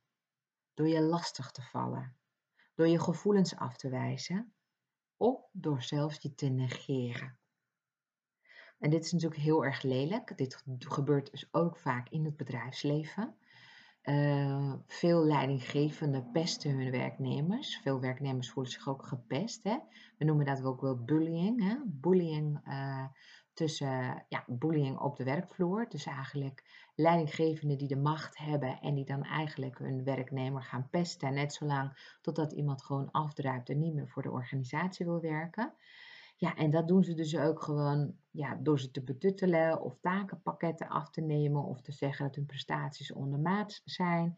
[0.74, 2.18] door je lastig te vallen,
[2.76, 4.54] door je gevoelens af te wijzen
[5.18, 7.38] of door zelfs je te negeren.
[8.80, 10.38] En dit is natuurlijk heel erg lelijk.
[10.38, 13.36] Dit gebeurt dus ook vaak in het bedrijfsleven.
[14.04, 17.78] Uh, veel leidinggevenden pesten hun werknemers.
[17.78, 19.63] Veel werknemers voelen zich ook gepest.
[19.63, 19.78] Hè?
[20.18, 21.63] We noemen dat ook wel bullying.
[21.63, 21.76] Hè?
[21.86, 23.06] Bullying uh,
[23.54, 25.89] tussen ja, bullying op de werkvloer.
[25.89, 31.34] Dus eigenlijk leidinggevenden die de macht hebben en die dan eigenlijk hun werknemer gaan pesten.
[31.34, 35.74] Net zolang totdat iemand gewoon afdruipt en niet meer voor de organisatie wil werken.
[36.39, 40.88] Ja, en dat doen ze dus ook gewoon ja, door ze te betuttelen of takenpakketten
[40.88, 44.38] af te nemen of te zeggen dat hun prestaties ondermaats zijn.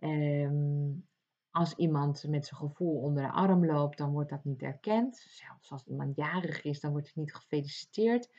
[0.00, 1.06] Um,
[1.50, 5.16] als iemand met zijn gevoel onder de arm loopt, dan wordt dat niet erkend.
[5.16, 8.30] Zelfs als iemand jarig is, dan wordt het niet gefeliciteerd.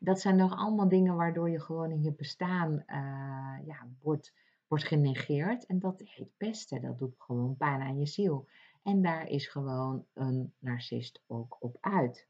[0.00, 4.32] Dat zijn nog allemaal dingen waardoor je gewoon in je bestaan uh, ja, wordt
[4.66, 6.82] wordt genegeerd en dat heet pesten.
[6.82, 8.48] Dat doet gewoon pijn aan je ziel.
[8.82, 12.28] En daar is gewoon een narcist ook op uit.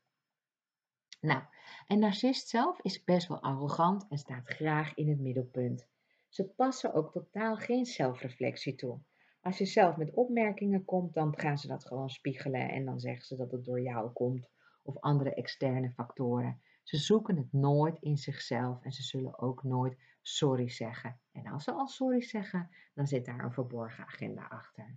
[1.26, 1.42] Nou,
[1.86, 5.86] een narcist zelf is best wel arrogant en staat graag in het middelpunt.
[6.28, 8.98] Ze passen ook totaal geen zelfreflectie toe.
[9.40, 13.26] Als je zelf met opmerkingen komt, dan gaan ze dat gewoon spiegelen en dan zeggen
[13.26, 14.48] ze dat het door jou komt
[14.82, 16.60] of andere externe factoren.
[16.82, 21.20] Ze zoeken het nooit in zichzelf en ze zullen ook nooit sorry zeggen.
[21.32, 24.96] En als ze al sorry zeggen, dan zit daar een verborgen agenda achter.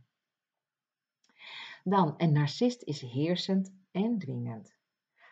[1.83, 4.78] Dan, een narcist is heersend en dwingend.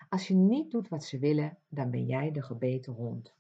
[0.09, 3.33] Als je niet doet wat ze willen, dan ben jij de gebeten hond.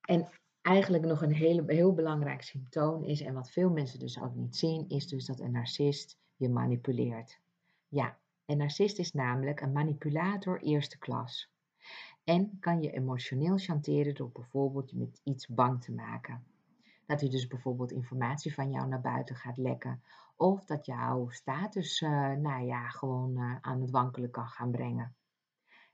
[0.00, 0.28] En
[0.62, 4.56] eigenlijk nog een hele, heel belangrijk symptoom is, en wat veel mensen dus ook niet
[4.56, 7.40] zien, is dus dat een narcist je manipuleert.
[7.88, 11.50] Ja, een narcist is namelijk een manipulator eerste klas.
[12.24, 16.44] En kan je emotioneel chanteren door bijvoorbeeld je met iets bang te maken.
[17.08, 20.02] Dat hij dus bijvoorbeeld informatie van jou naar buiten gaat lekken.
[20.36, 25.16] Of dat jouw status, uh, nou ja, gewoon uh, aan het wankelen kan gaan brengen.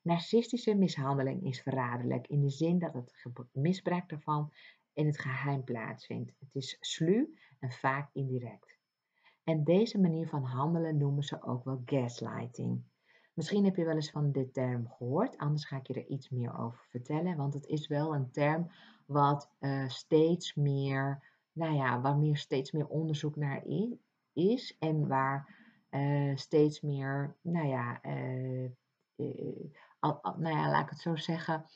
[0.02, 3.12] Narcistische mishandeling is verraderlijk in de zin dat het
[3.52, 4.52] misbruik daarvan
[4.92, 6.32] in het geheim plaatsvindt.
[6.38, 8.78] Het is sluw en vaak indirect.
[9.44, 12.82] En deze manier van handelen noemen ze ook wel gaslighting.
[13.34, 16.28] Misschien heb je wel eens van dit term gehoord, anders ga ik je er iets
[16.28, 18.70] meer over vertellen, want het is wel een term
[19.06, 23.62] wat uh, steeds meer, nou ja, waar meer steeds meer onderzoek naar
[24.32, 25.54] is en waar
[25.90, 28.70] uh, steeds meer, nou ja, uh,
[30.36, 31.66] nou ja, laat ik het zo zeggen,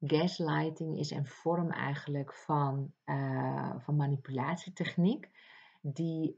[0.00, 2.92] gaslighting is een vorm eigenlijk van,
[3.78, 5.30] van manipulatietechniek
[5.80, 6.34] die,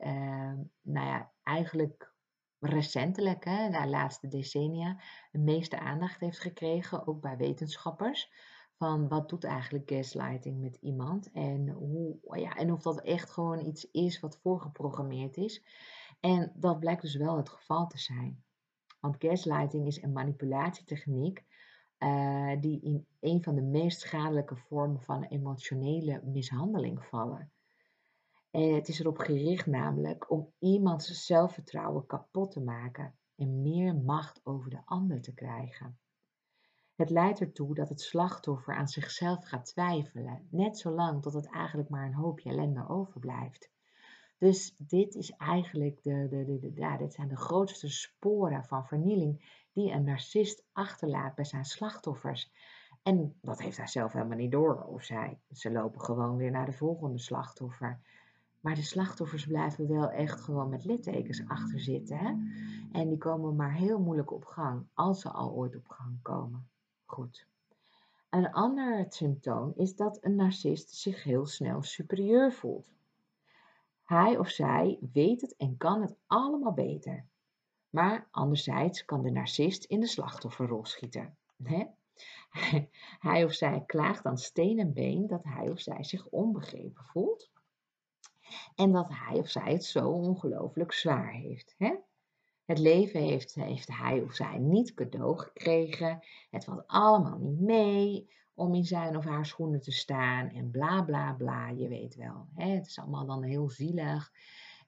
[0.83, 2.13] nou ja, eigenlijk
[2.61, 4.97] recentelijk, hè, de laatste decennia,
[5.31, 8.31] de meeste aandacht heeft gekregen, ook bij wetenschappers.
[8.79, 13.67] Van wat doet eigenlijk gaslighting met iemand en, hoe, ja, en of dat echt gewoon
[13.67, 15.63] iets is wat voorgeprogrammeerd is.
[16.21, 18.43] En dat blijkt dus wel het geval te zijn.
[19.01, 21.45] Want gaslighting is een manipulatietechniek
[21.99, 27.53] uh, die in een van de meest schadelijke vormen van emotionele mishandeling vallen.
[28.51, 34.41] En het is erop gericht namelijk om iemands zelfvertrouwen kapot te maken en meer macht
[34.45, 35.99] over de ander te krijgen.
[36.99, 41.89] Het leidt ertoe dat het slachtoffer aan zichzelf gaat twijfelen, net zolang tot het eigenlijk
[41.89, 43.71] maar een hoopje ellende overblijft.
[44.39, 48.87] Dus dit is eigenlijk de, de, de, de, ja, dit zijn de grootste sporen van
[48.87, 52.53] vernieling die een narcist achterlaat bij zijn slachtoffers.
[53.03, 55.39] En dat heeft hij zelf helemaal niet door, of zij.
[55.53, 58.01] Ze lopen gewoon weer naar de volgende slachtoffer.
[58.61, 62.19] Maar de slachtoffers blijven wel echt gewoon met littekens achter zitten.
[62.19, 62.35] Hè?
[62.93, 66.69] En die komen maar heel moeilijk op gang, als ze al ooit op gang komen.
[67.09, 67.47] Goed.
[68.31, 72.95] Een ander symptoom is dat een narcist zich heel snel superieur voelt.
[74.05, 77.27] Hij of zij weet het en kan het allemaal beter.
[77.91, 81.37] Maar anderzijds kan de narcist in de slachtofferrol schieten.
[83.29, 87.51] Hij of zij klaagt aan steen en been dat hij of zij zich onbegrepen voelt
[88.75, 91.75] en dat hij of zij het zo ongelooflijk zwaar heeft.
[92.69, 96.21] Het leven heeft, heeft hij of zij niet cadeau gekregen.
[96.51, 100.49] Het valt allemaal niet mee om in zijn of haar schoenen te staan.
[100.49, 102.47] En bla bla bla, je weet wel.
[102.55, 102.69] Hè?
[102.69, 104.33] Het is allemaal dan heel zielig.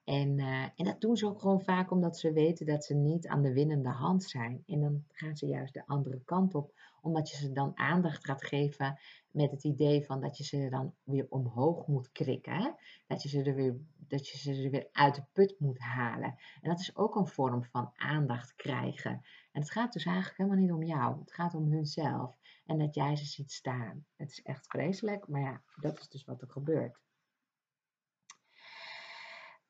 [0.03, 3.27] En, uh, en dat doen ze ook gewoon vaak omdat ze weten dat ze niet
[3.27, 4.63] aan de winnende hand zijn.
[4.67, 8.43] En dan gaan ze juist de andere kant op, omdat je ze dan aandacht gaat
[8.43, 8.99] geven
[9.31, 12.53] met het idee van dat je ze dan weer omhoog moet krikken.
[12.53, 12.69] Hè?
[13.07, 13.75] Dat, je ze er weer,
[14.11, 16.35] dat je ze er weer uit de put moet halen.
[16.61, 19.11] En dat is ook een vorm van aandacht krijgen.
[19.51, 21.19] En het gaat dus eigenlijk helemaal niet om jou.
[21.19, 22.37] Het gaat om hunzelf.
[22.65, 24.05] En dat jij ze ziet staan.
[24.15, 26.99] Het is echt vreselijk, maar ja, dat is dus wat er gebeurt.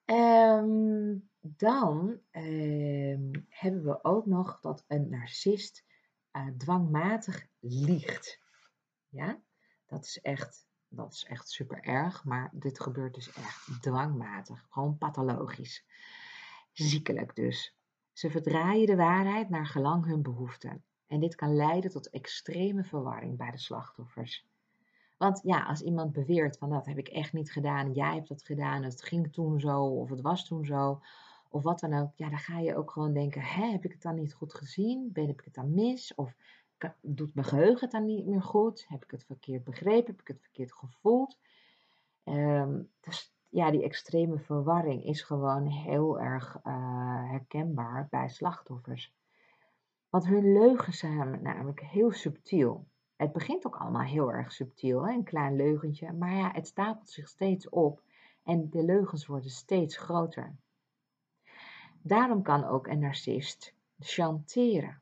[0.06, 5.86] Um, dan um, hebben we ook nog dat een narcist
[6.32, 8.40] uh, dwangmatig liegt.
[9.10, 9.42] Ja,
[9.86, 14.98] dat is echt, dat is echt super erg, maar dit gebeurt dus echt dwangmatig, gewoon
[14.98, 15.86] pathologisch.
[16.72, 17.76] Ziekelijk dus.
[18.14, 20.84] Ze verdraaien de waarheid naar gelang hun behoeften.
[21.08, 24.48] En dit kan leiden tot extreme verwarring bij de slachtoffers.
[25.18, 28.44] Want ja, als iemand beweert van dat heb ik echt niet gedaan, jij hebt dat
[28.44, 31.02] gedaan, het ging toen zo of het was toen zo,
[31.50, 34.02] of wat dan ook, ja, dan ga je ook gewoon denken, hè, heb ik het
[34.02, 35.10] dan niet goed gezien?
[35.12, 36.16] Ben ik het dan mis?
[36.16, 36.36] Of
[37.02, 38.86] doet mijn geheugen het dan niet meer goed?
[38.88, 40.12] Heb ik het verkeerd begrepen?
[40.12, 41.40] Heb ik het verkeerd gevoeld?
[42.24, 49.14] Um, dus ja, die extreme verwarring is gewoon heel erg uh, herkenbaar bij slachtoffers.
[50.10, 52.88] Want hun leugens zijn namelijk heel subtiel.
[53.16, 55.14] Het begint ook allemaal heel erg subtiel, hè?
[55.14, 58.02] een klein leugentje, maar ja, het stapelt zich steeds op
[58.44, 60.56] en de leugens worden steeds groter.
[62.02, 65.02] Daarom kan ook een narcist chanteren,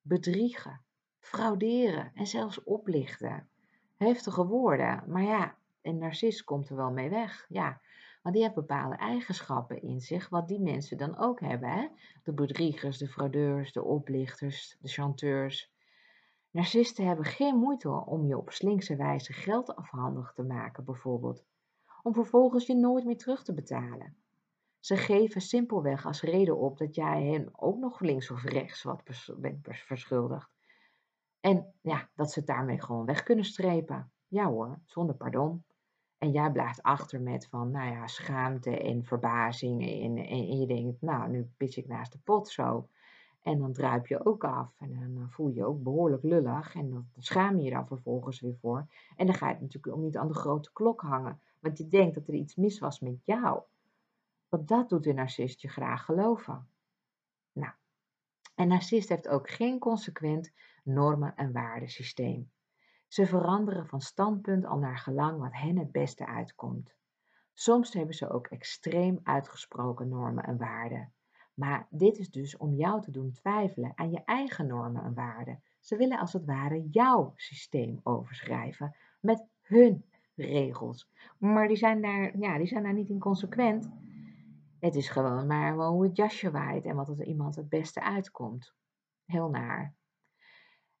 [0.00, 0.83] bedriegen,
[1.24, 3.48] frauderen en zelfs oplichten.
[3.96, 7.46] Heftige woorden, maar ja, een narcist komt er wel mee weg.
[7.48, 7.80] Ja,
[8.22, 11.68] want die heeft bepaalde eigenschappen in zich, wat die mensen dan ook hebben.
[11.68, 11.88] Hè?
[12.22, 15.72] De bedriegers, de fraudeurs, de oplichters, de chanteurs.
[16.50, 21.44] Narcisten hebben geen moeite om je op slinkse wijze geld afhandig te maken, bijvoorbeeld,
[22.02, 24.16] om vervolgens je nooit meer terug te betalen.
[24.78, 29.02] Ze geven simpelweg als reden op dat jij hen ook nog links of rechts wat
[29.38, 30.53] bent verschuldigd.
[31.44, 34.12] En ja, dat ze het daarmee gewoon weg kunnen strepen.
[34.28, 35.64] Ja hoor, zonder pardon.
[36.18, 39.82] En jij blijft achter met van, nou ja, schaamte en verbazing.
[39.82, 42.88] En, en, je denkt, nou, nu pis ik naast de pot zo.
[43.42, 44.74] En dan druip je ook af.
[44.78, 46.74] En dan voel je je ook behoorlijk lullig.
[46.74, 48.86] En dan schaam je je dan vervolgens weer voor.
[49.16, 51.40] En dan ga je het natuurlijk ook niet aan de grote klok hangen.
[51.60, 53.62] Want je denkt dat er iets mis was met jou.
[54.48, 56.68] Want dat doet de narcist je graag geloven.
[57.52, 57.72] Nou,
[58.54, 60.52] een narcist heeft ook geen consequent
[60.84, 62.50] normen- en waardesysteem.
[63.08, 66.94] Ze veranderen van standpunt al naar gelang wat hen het beste uitkomt.
[67.54, 71.12] Soms hebben ze ook extreem uitgesproken normen en waarden.
[71.54, 75.62] Maar dit is dus om jou te doen twijfelen aan je eigen normen en waarden.
[75.80, 80.04] Ze willen als het ware jouw systeem overschrijven met hun
[80.34, 81.10] regels.
[81.38, 83.90] Maar die zijn daar, ja, die zijn daar niet inconsequent.
[84.78, 88.74] Het is gewoon maar hoe het jasje waait en wat er iemand het beste uitkomt.
[89.24, 89.94] Heel naar.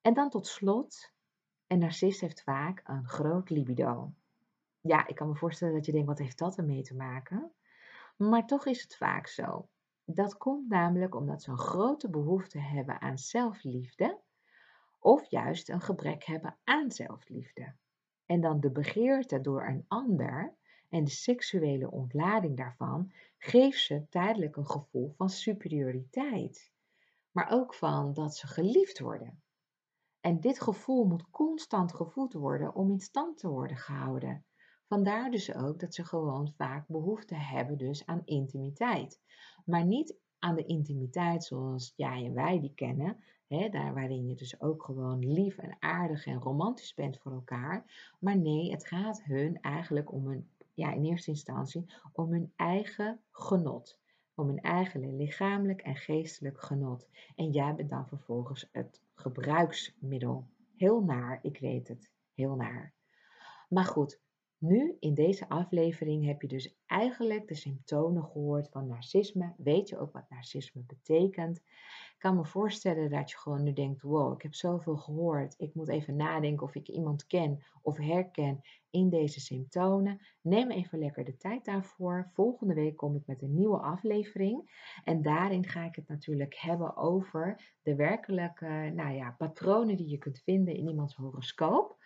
[0.04, 1.12] En dan tot slot,
[1.66, 4.12] een narcist heeft vaak een groot libido.
[4.80, 7.52] Ja, ik kan me voorstellen dat je denkt, wat heeft dat ermee te maken?
[8.16, 9.68] Maar toch is het vaak zo.
[10.04, 14.20] Dat komt namelijk omdat ze een grote behoefte hebben aan zelfliefde
[14.98, 17.74] of juist een gebrek hebben aan zelfliefde.
[18.26, 20.54] En dan de begeerte door een ander
[20.88, 26.72] en de seksuele ontlading daarvan geeft ze tijdelijk een gevoel van superioriteit,
[27.30, 29.43] maar ook van dat ze geliefd worden.
[30.24, 34.44] En dit gevoel moet constant gevoed worden om in stand te worden gehouden.
[34.88, 39.20] Vandaar dus ook dat ze gewoon vaak behoefte hebben dus aan intimiteit.
[39.64, 44.34] Maar niet aan de intimiteit zoals jij en wij die kennen, hè, daar waarin je
[44.34, 47.84] dus ook gewoon lief en aardig en romantisch bent voor elkaar.
[48.18, 53.20] Maar nee, het gaat hun eigenlijk om een, ja, in eerste instantie om hun eigen
[53.30, 53.98] genot
[54.34, 57.08] om hun eigen lichamelijk en geestelijk genot.
[57.36, 60.48] En jij bent dan vervolgens het gebruiksmiddel.
[60.76, 62.94] Heel naar, ik weet het, heel naar.
[63.68, 64.20] Maar goed,
[64.58, 69.54] nu in deze aflevering heb je dus eigenlijk de symptomen gehoord van narcisme.
[69.56, 71.62] Weet je ook wat narcisme betekent?
[72.24, 75.54] Kan me voorstellen dat je gewoon nu denkt: wow, ik heb zoveel gehoord.
[75.58, 78.60] Ik moet even nadenken of ik iemand ken of herken
[78.90, 80.20] in deze symptomen.
[80.40, 82.30] Neem even lekker de tijd daarvoor.
[82.32, 84.70] Volgende week kom ik met een nieuwe aflevering.
[85.04, 90.18] En daarin ga ik het natuurlijk hebben over de werkelijke nou ja, patronen die je
[90.18, 91.96] kunt vinden in iemands horoscoop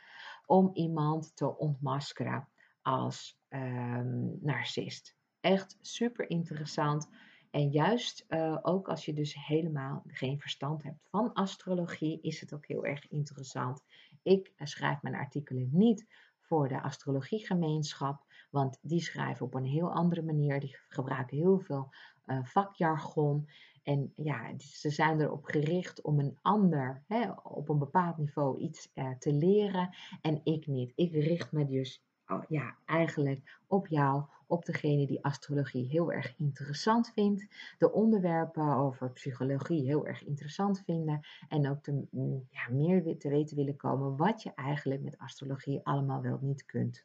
[0.46, 2.48] om iemand te ontmaskeren
[2.82, 5.16] als um, narcist.
[5.40, 7.08] Echt super interessant.
[7.50, 12.54] En juist uh, ook als je dus helemaal geen verstand hebt van astrologie, is het
[12.54, 13.84] ook heel erg interessant.
[14.22, 16.06] Ik uh, schrijf mijn artikelen niet
[16.40, 20.60] voor de astrologiegemeenschap, want die schrijven op een heel andere manier.
[20.60, 21.90] Die gebruiken heel veel
[22.26, 23.48] uh, vakjargon.
[23.82, 28.92] En ja, ze zijn erop gericht om een ander hè, op een bepaald niveau iets
[29.18, 30.92] te leren en ik niet.
[30.94, 36.34] Ik richt me dus oh, ja, eigenlijk op jou, op degene die astrologie heel erg
[36.36, 37.46] interessant vindt,
[37.78, 43.56] de onderwerpen over psychologie heel erg interessant vinden en ook mm, ja, meer te weten
[43.56, 47.04] willen komen wat je eigenlijk met astrologie allemaal wel niet kunt.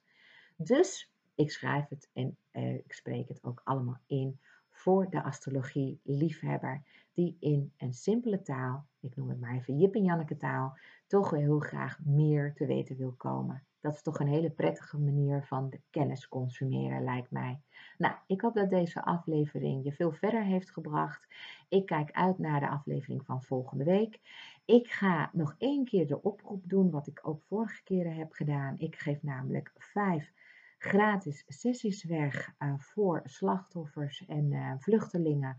[0.57, 4.39] Dus ik schrijf het en uh, ik spreek het ook allemaal in
[4.69, 6.83] voor de astrologie liefhebber
[7.13, 11.31] die in een simpele taal, ik noem het maar even Jip en Janneke taal, toch
[11.31, 13.63] heel graag meer te weten wil komen.
[13.81, 17.61] Dat is toch een hele prettige manier van de kennis consumeren, lijkt mij.
[17.97, 21.27] Nou, ik hoop dat deze aflevering je veel verder heeft gebracht.
[21.69, 24.19] Ik kijk uit naar de aflevering van volgende week.
[24.65, 28.75] Ik ga nog één keer de oproep doen, wat ik ook vorige keren heb gedaan.
[28.77, 30.33] Ik geef namelijk vijf
[30.83, 35.57] gratis sessies weg uh, voor slachtoffers en uh, vluchtelingen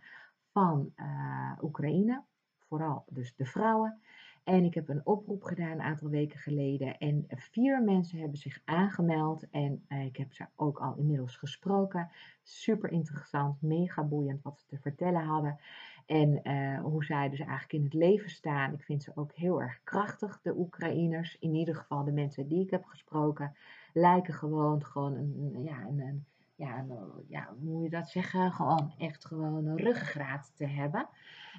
[0.55, 2.22] van uh, Oekraïne.
[2.68, 4.00] Vooral dus de vrouwen.
[4.44, 6.98] En ik heb een oproep gedaan een aantal weken geleden.
[6.98, 9.50] En vier mensen hebben zich aangemeld.
[9.50, 12.11] En ik heb ze ook al inmiddels gesproken.
[12.42, 15.59] Super interessant, mega boeiend wat ze te vertellen hadden.
[16.07, 18.72] En eh, hoe zij dus eigenlijk in het leven staan.
[18.72, 21.38] Ik vind ze ook heel erg krachtig, de Oekraïners.
[21.38, 23.57] In ieder geval de mensen die ik heb gesproken,
[23.92, 26.24] lijken gewoon, gewoon een, ja, een,
[26.57, 26.84] ja,
[27.28, 28.52] ja, hoe moet je dat zeggen?
[28.52, 31.09] Gewoon echt gewoon een ruggengraat te hebben.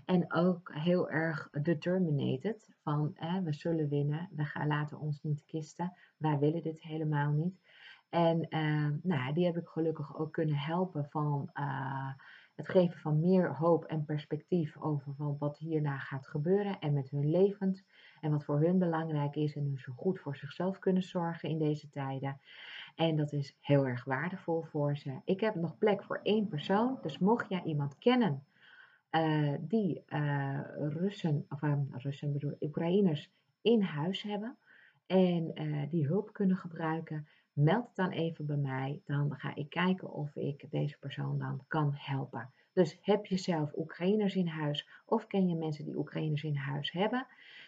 [0.05, 2.75] En ook heel erg determinated.
[2.83, 5.93] Van we zullen winnen, we gaan, laten ons niet kisten.
[6.17, 7.59] Wij willen dit helemaal niet.
[8.09, 11.49] En uh, nou, die heb ik gelukkig ook kunnen helpen van
[12.55, 17.09] het geven van meer hoop en perspectief over van wat hierna gaat gebeuren en met
[17.09, 17.83] hun levend
[18.21, 21.57] en wat voor hun belangrijk is en hoe ze goed voor zichzelf kunnen zorgen in
[21.57, 22.39] deze tijden.
[22.95, 25.19] En dat is heel erg waardevol voor ze.
[25.25, 28.43] Ik heb nog plek voor één persoon, dus mocht jij iemand kennen
[29.11, 33.31] uh, die uh, Russen, of uh, Russen bedoel, Oekraïners
[33.61, 34.57] in huis hebben
[35.05, 35.53] en
[35.89, 39.01] die hulp kunnen gebruiken, meld het dan even bij mij.
[39.05, 42.53] Dan ga ik kijken of ik deze persoon dan kan helpen.
[42.73, 46.91] Dus heb je zelf Oekraïners in huis of ken je mensen die Oekraïners in huis
[46.91, 47.27] hebben,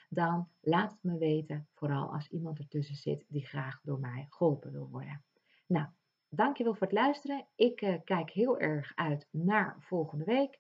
[0.10, 1.68] dan laat het me weten.
[1.74, 5.24] Vooral als iemand ertussen zit die graag door mij geholpen wil worden.
[5.68, 5.88] Nou,
[6.30, 7.46] dankjewel voor het luisteren.
[7.56, 10.60] Ik uh, kijk heel erg uit naar volgende week.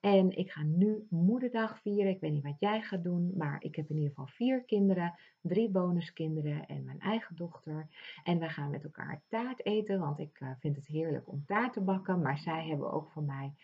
[0.00, 2.12] En ik ga nu moederdag vieren.
[2.12, 5.14] Ik weet niet wat jij gaat doen, maar ik heb in ieder geval vier kinderen,
[5.40, 7.88] drie bonuskinderen en mijn eigen dochter.
[8.24, 11.72] En we gaan met elkaar taart eten, want ik uh, vind het heerlijk om taart
[11.72, 12.20] te bakken.
[12.20, 13.54] Maar zij hebben ook voor mij,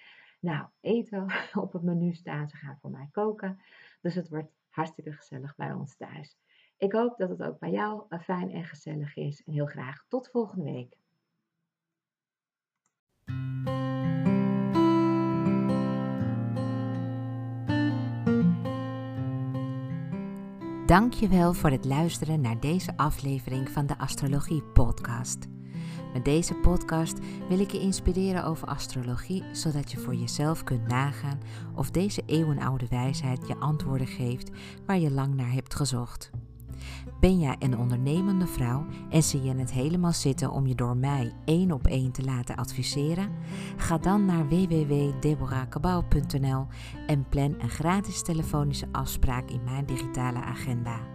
[0.41, 1.26] nou, eten
[1.64, 2.49] op het menu staan.
[2.49, 3.61] Ze gaan voor mij koken.
[4.01, 6.36] Dus het wordt hartstikke gezellig bij ons thuis.
[6.76, 9.42] Ik hoop dat het ook bij jou eh, fijn en gezellig is.
[9.42, 11.00] En heel graag tot volgende week.
[20.86, 25.46] Dankjewel voor het luisteren naar deze aflevering van de Astrologie Podcast.
[26.12, 31.40] Met deze podcast wil ik je inspireren over astrologie, zodat je voor jezelf kunt nagaan
[31.74, 34.50] of deze eeuwenoude wijsheid je antwoorden geeft
[34.86, 36.30] waar je lang naar hebt gezocht.
[37.20, 41.32] Ben jij een ondernemende vrouw en zie je het helemaal zitten om je door mij
[41.44, 43.30] één op één te laten adviseren?
[43.76, 46.66] Ga dan naar www.deborahkabau.nl
[47.06, 51.11] en plan een gratis telefonische afspraak in mijn digitale agenda.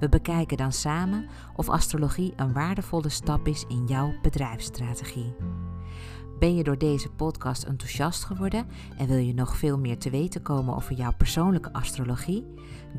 [0.00, 1.26] We bekijken dan samen
[1.56, 5.34] of astrologie een waardevolle stap is in jouw bedrijfsstrategie.
[6.38, 8.66] Ben je door deze podcast enthousiast geworden
[8.96, 12.46] en wil je nog veel meer te weten komen over jouw persoonlijke astrologie?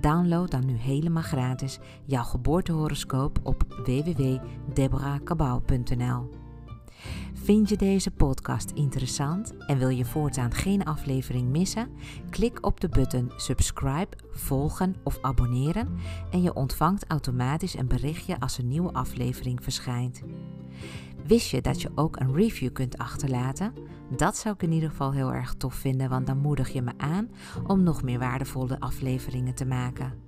[0.02, 6.45] Download dan nu helemaal gratis jouw geboortehoroscoop op www.deborahkabau.nl.
[7.46, 11.90] Vind je deze podcast interessant en wil je voortaan geen aflevering missen?
[12.30, 15.98] Klik op de button subscribe, volgen of abonneren
[16.32, 20.22] en je ontvangt automatisch een berichtje als een nieuwe aflevering verschijnt.
[21.26, 23.74] Wist je dat je ook een review kunt achterlaten?
[24.18, 26.92] Dat zou ik in ieder geval heel erg tof vinden, want dan moedig je me
[26.98, 27.30] aan
[27.68, 30.25] om nog meer waardevolle afleveringen te maken.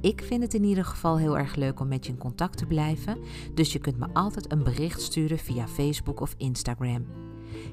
[0.00, 2.66] Ik vind het in ieder geval heel erg leuk om met je in contact te
[2.66, 3.18] blijven,
[3.54, 7.06] dus je kunt me altijd een bericht sturen via Facebook of Instagram.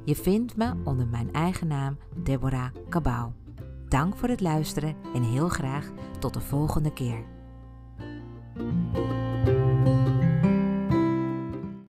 [0.04, 3.32] Je vindt me onder mijn eigen naam Deborah Cabau.
[3.88, 7.24] Dank voor het luisteren en heel graag tot de volgende keer.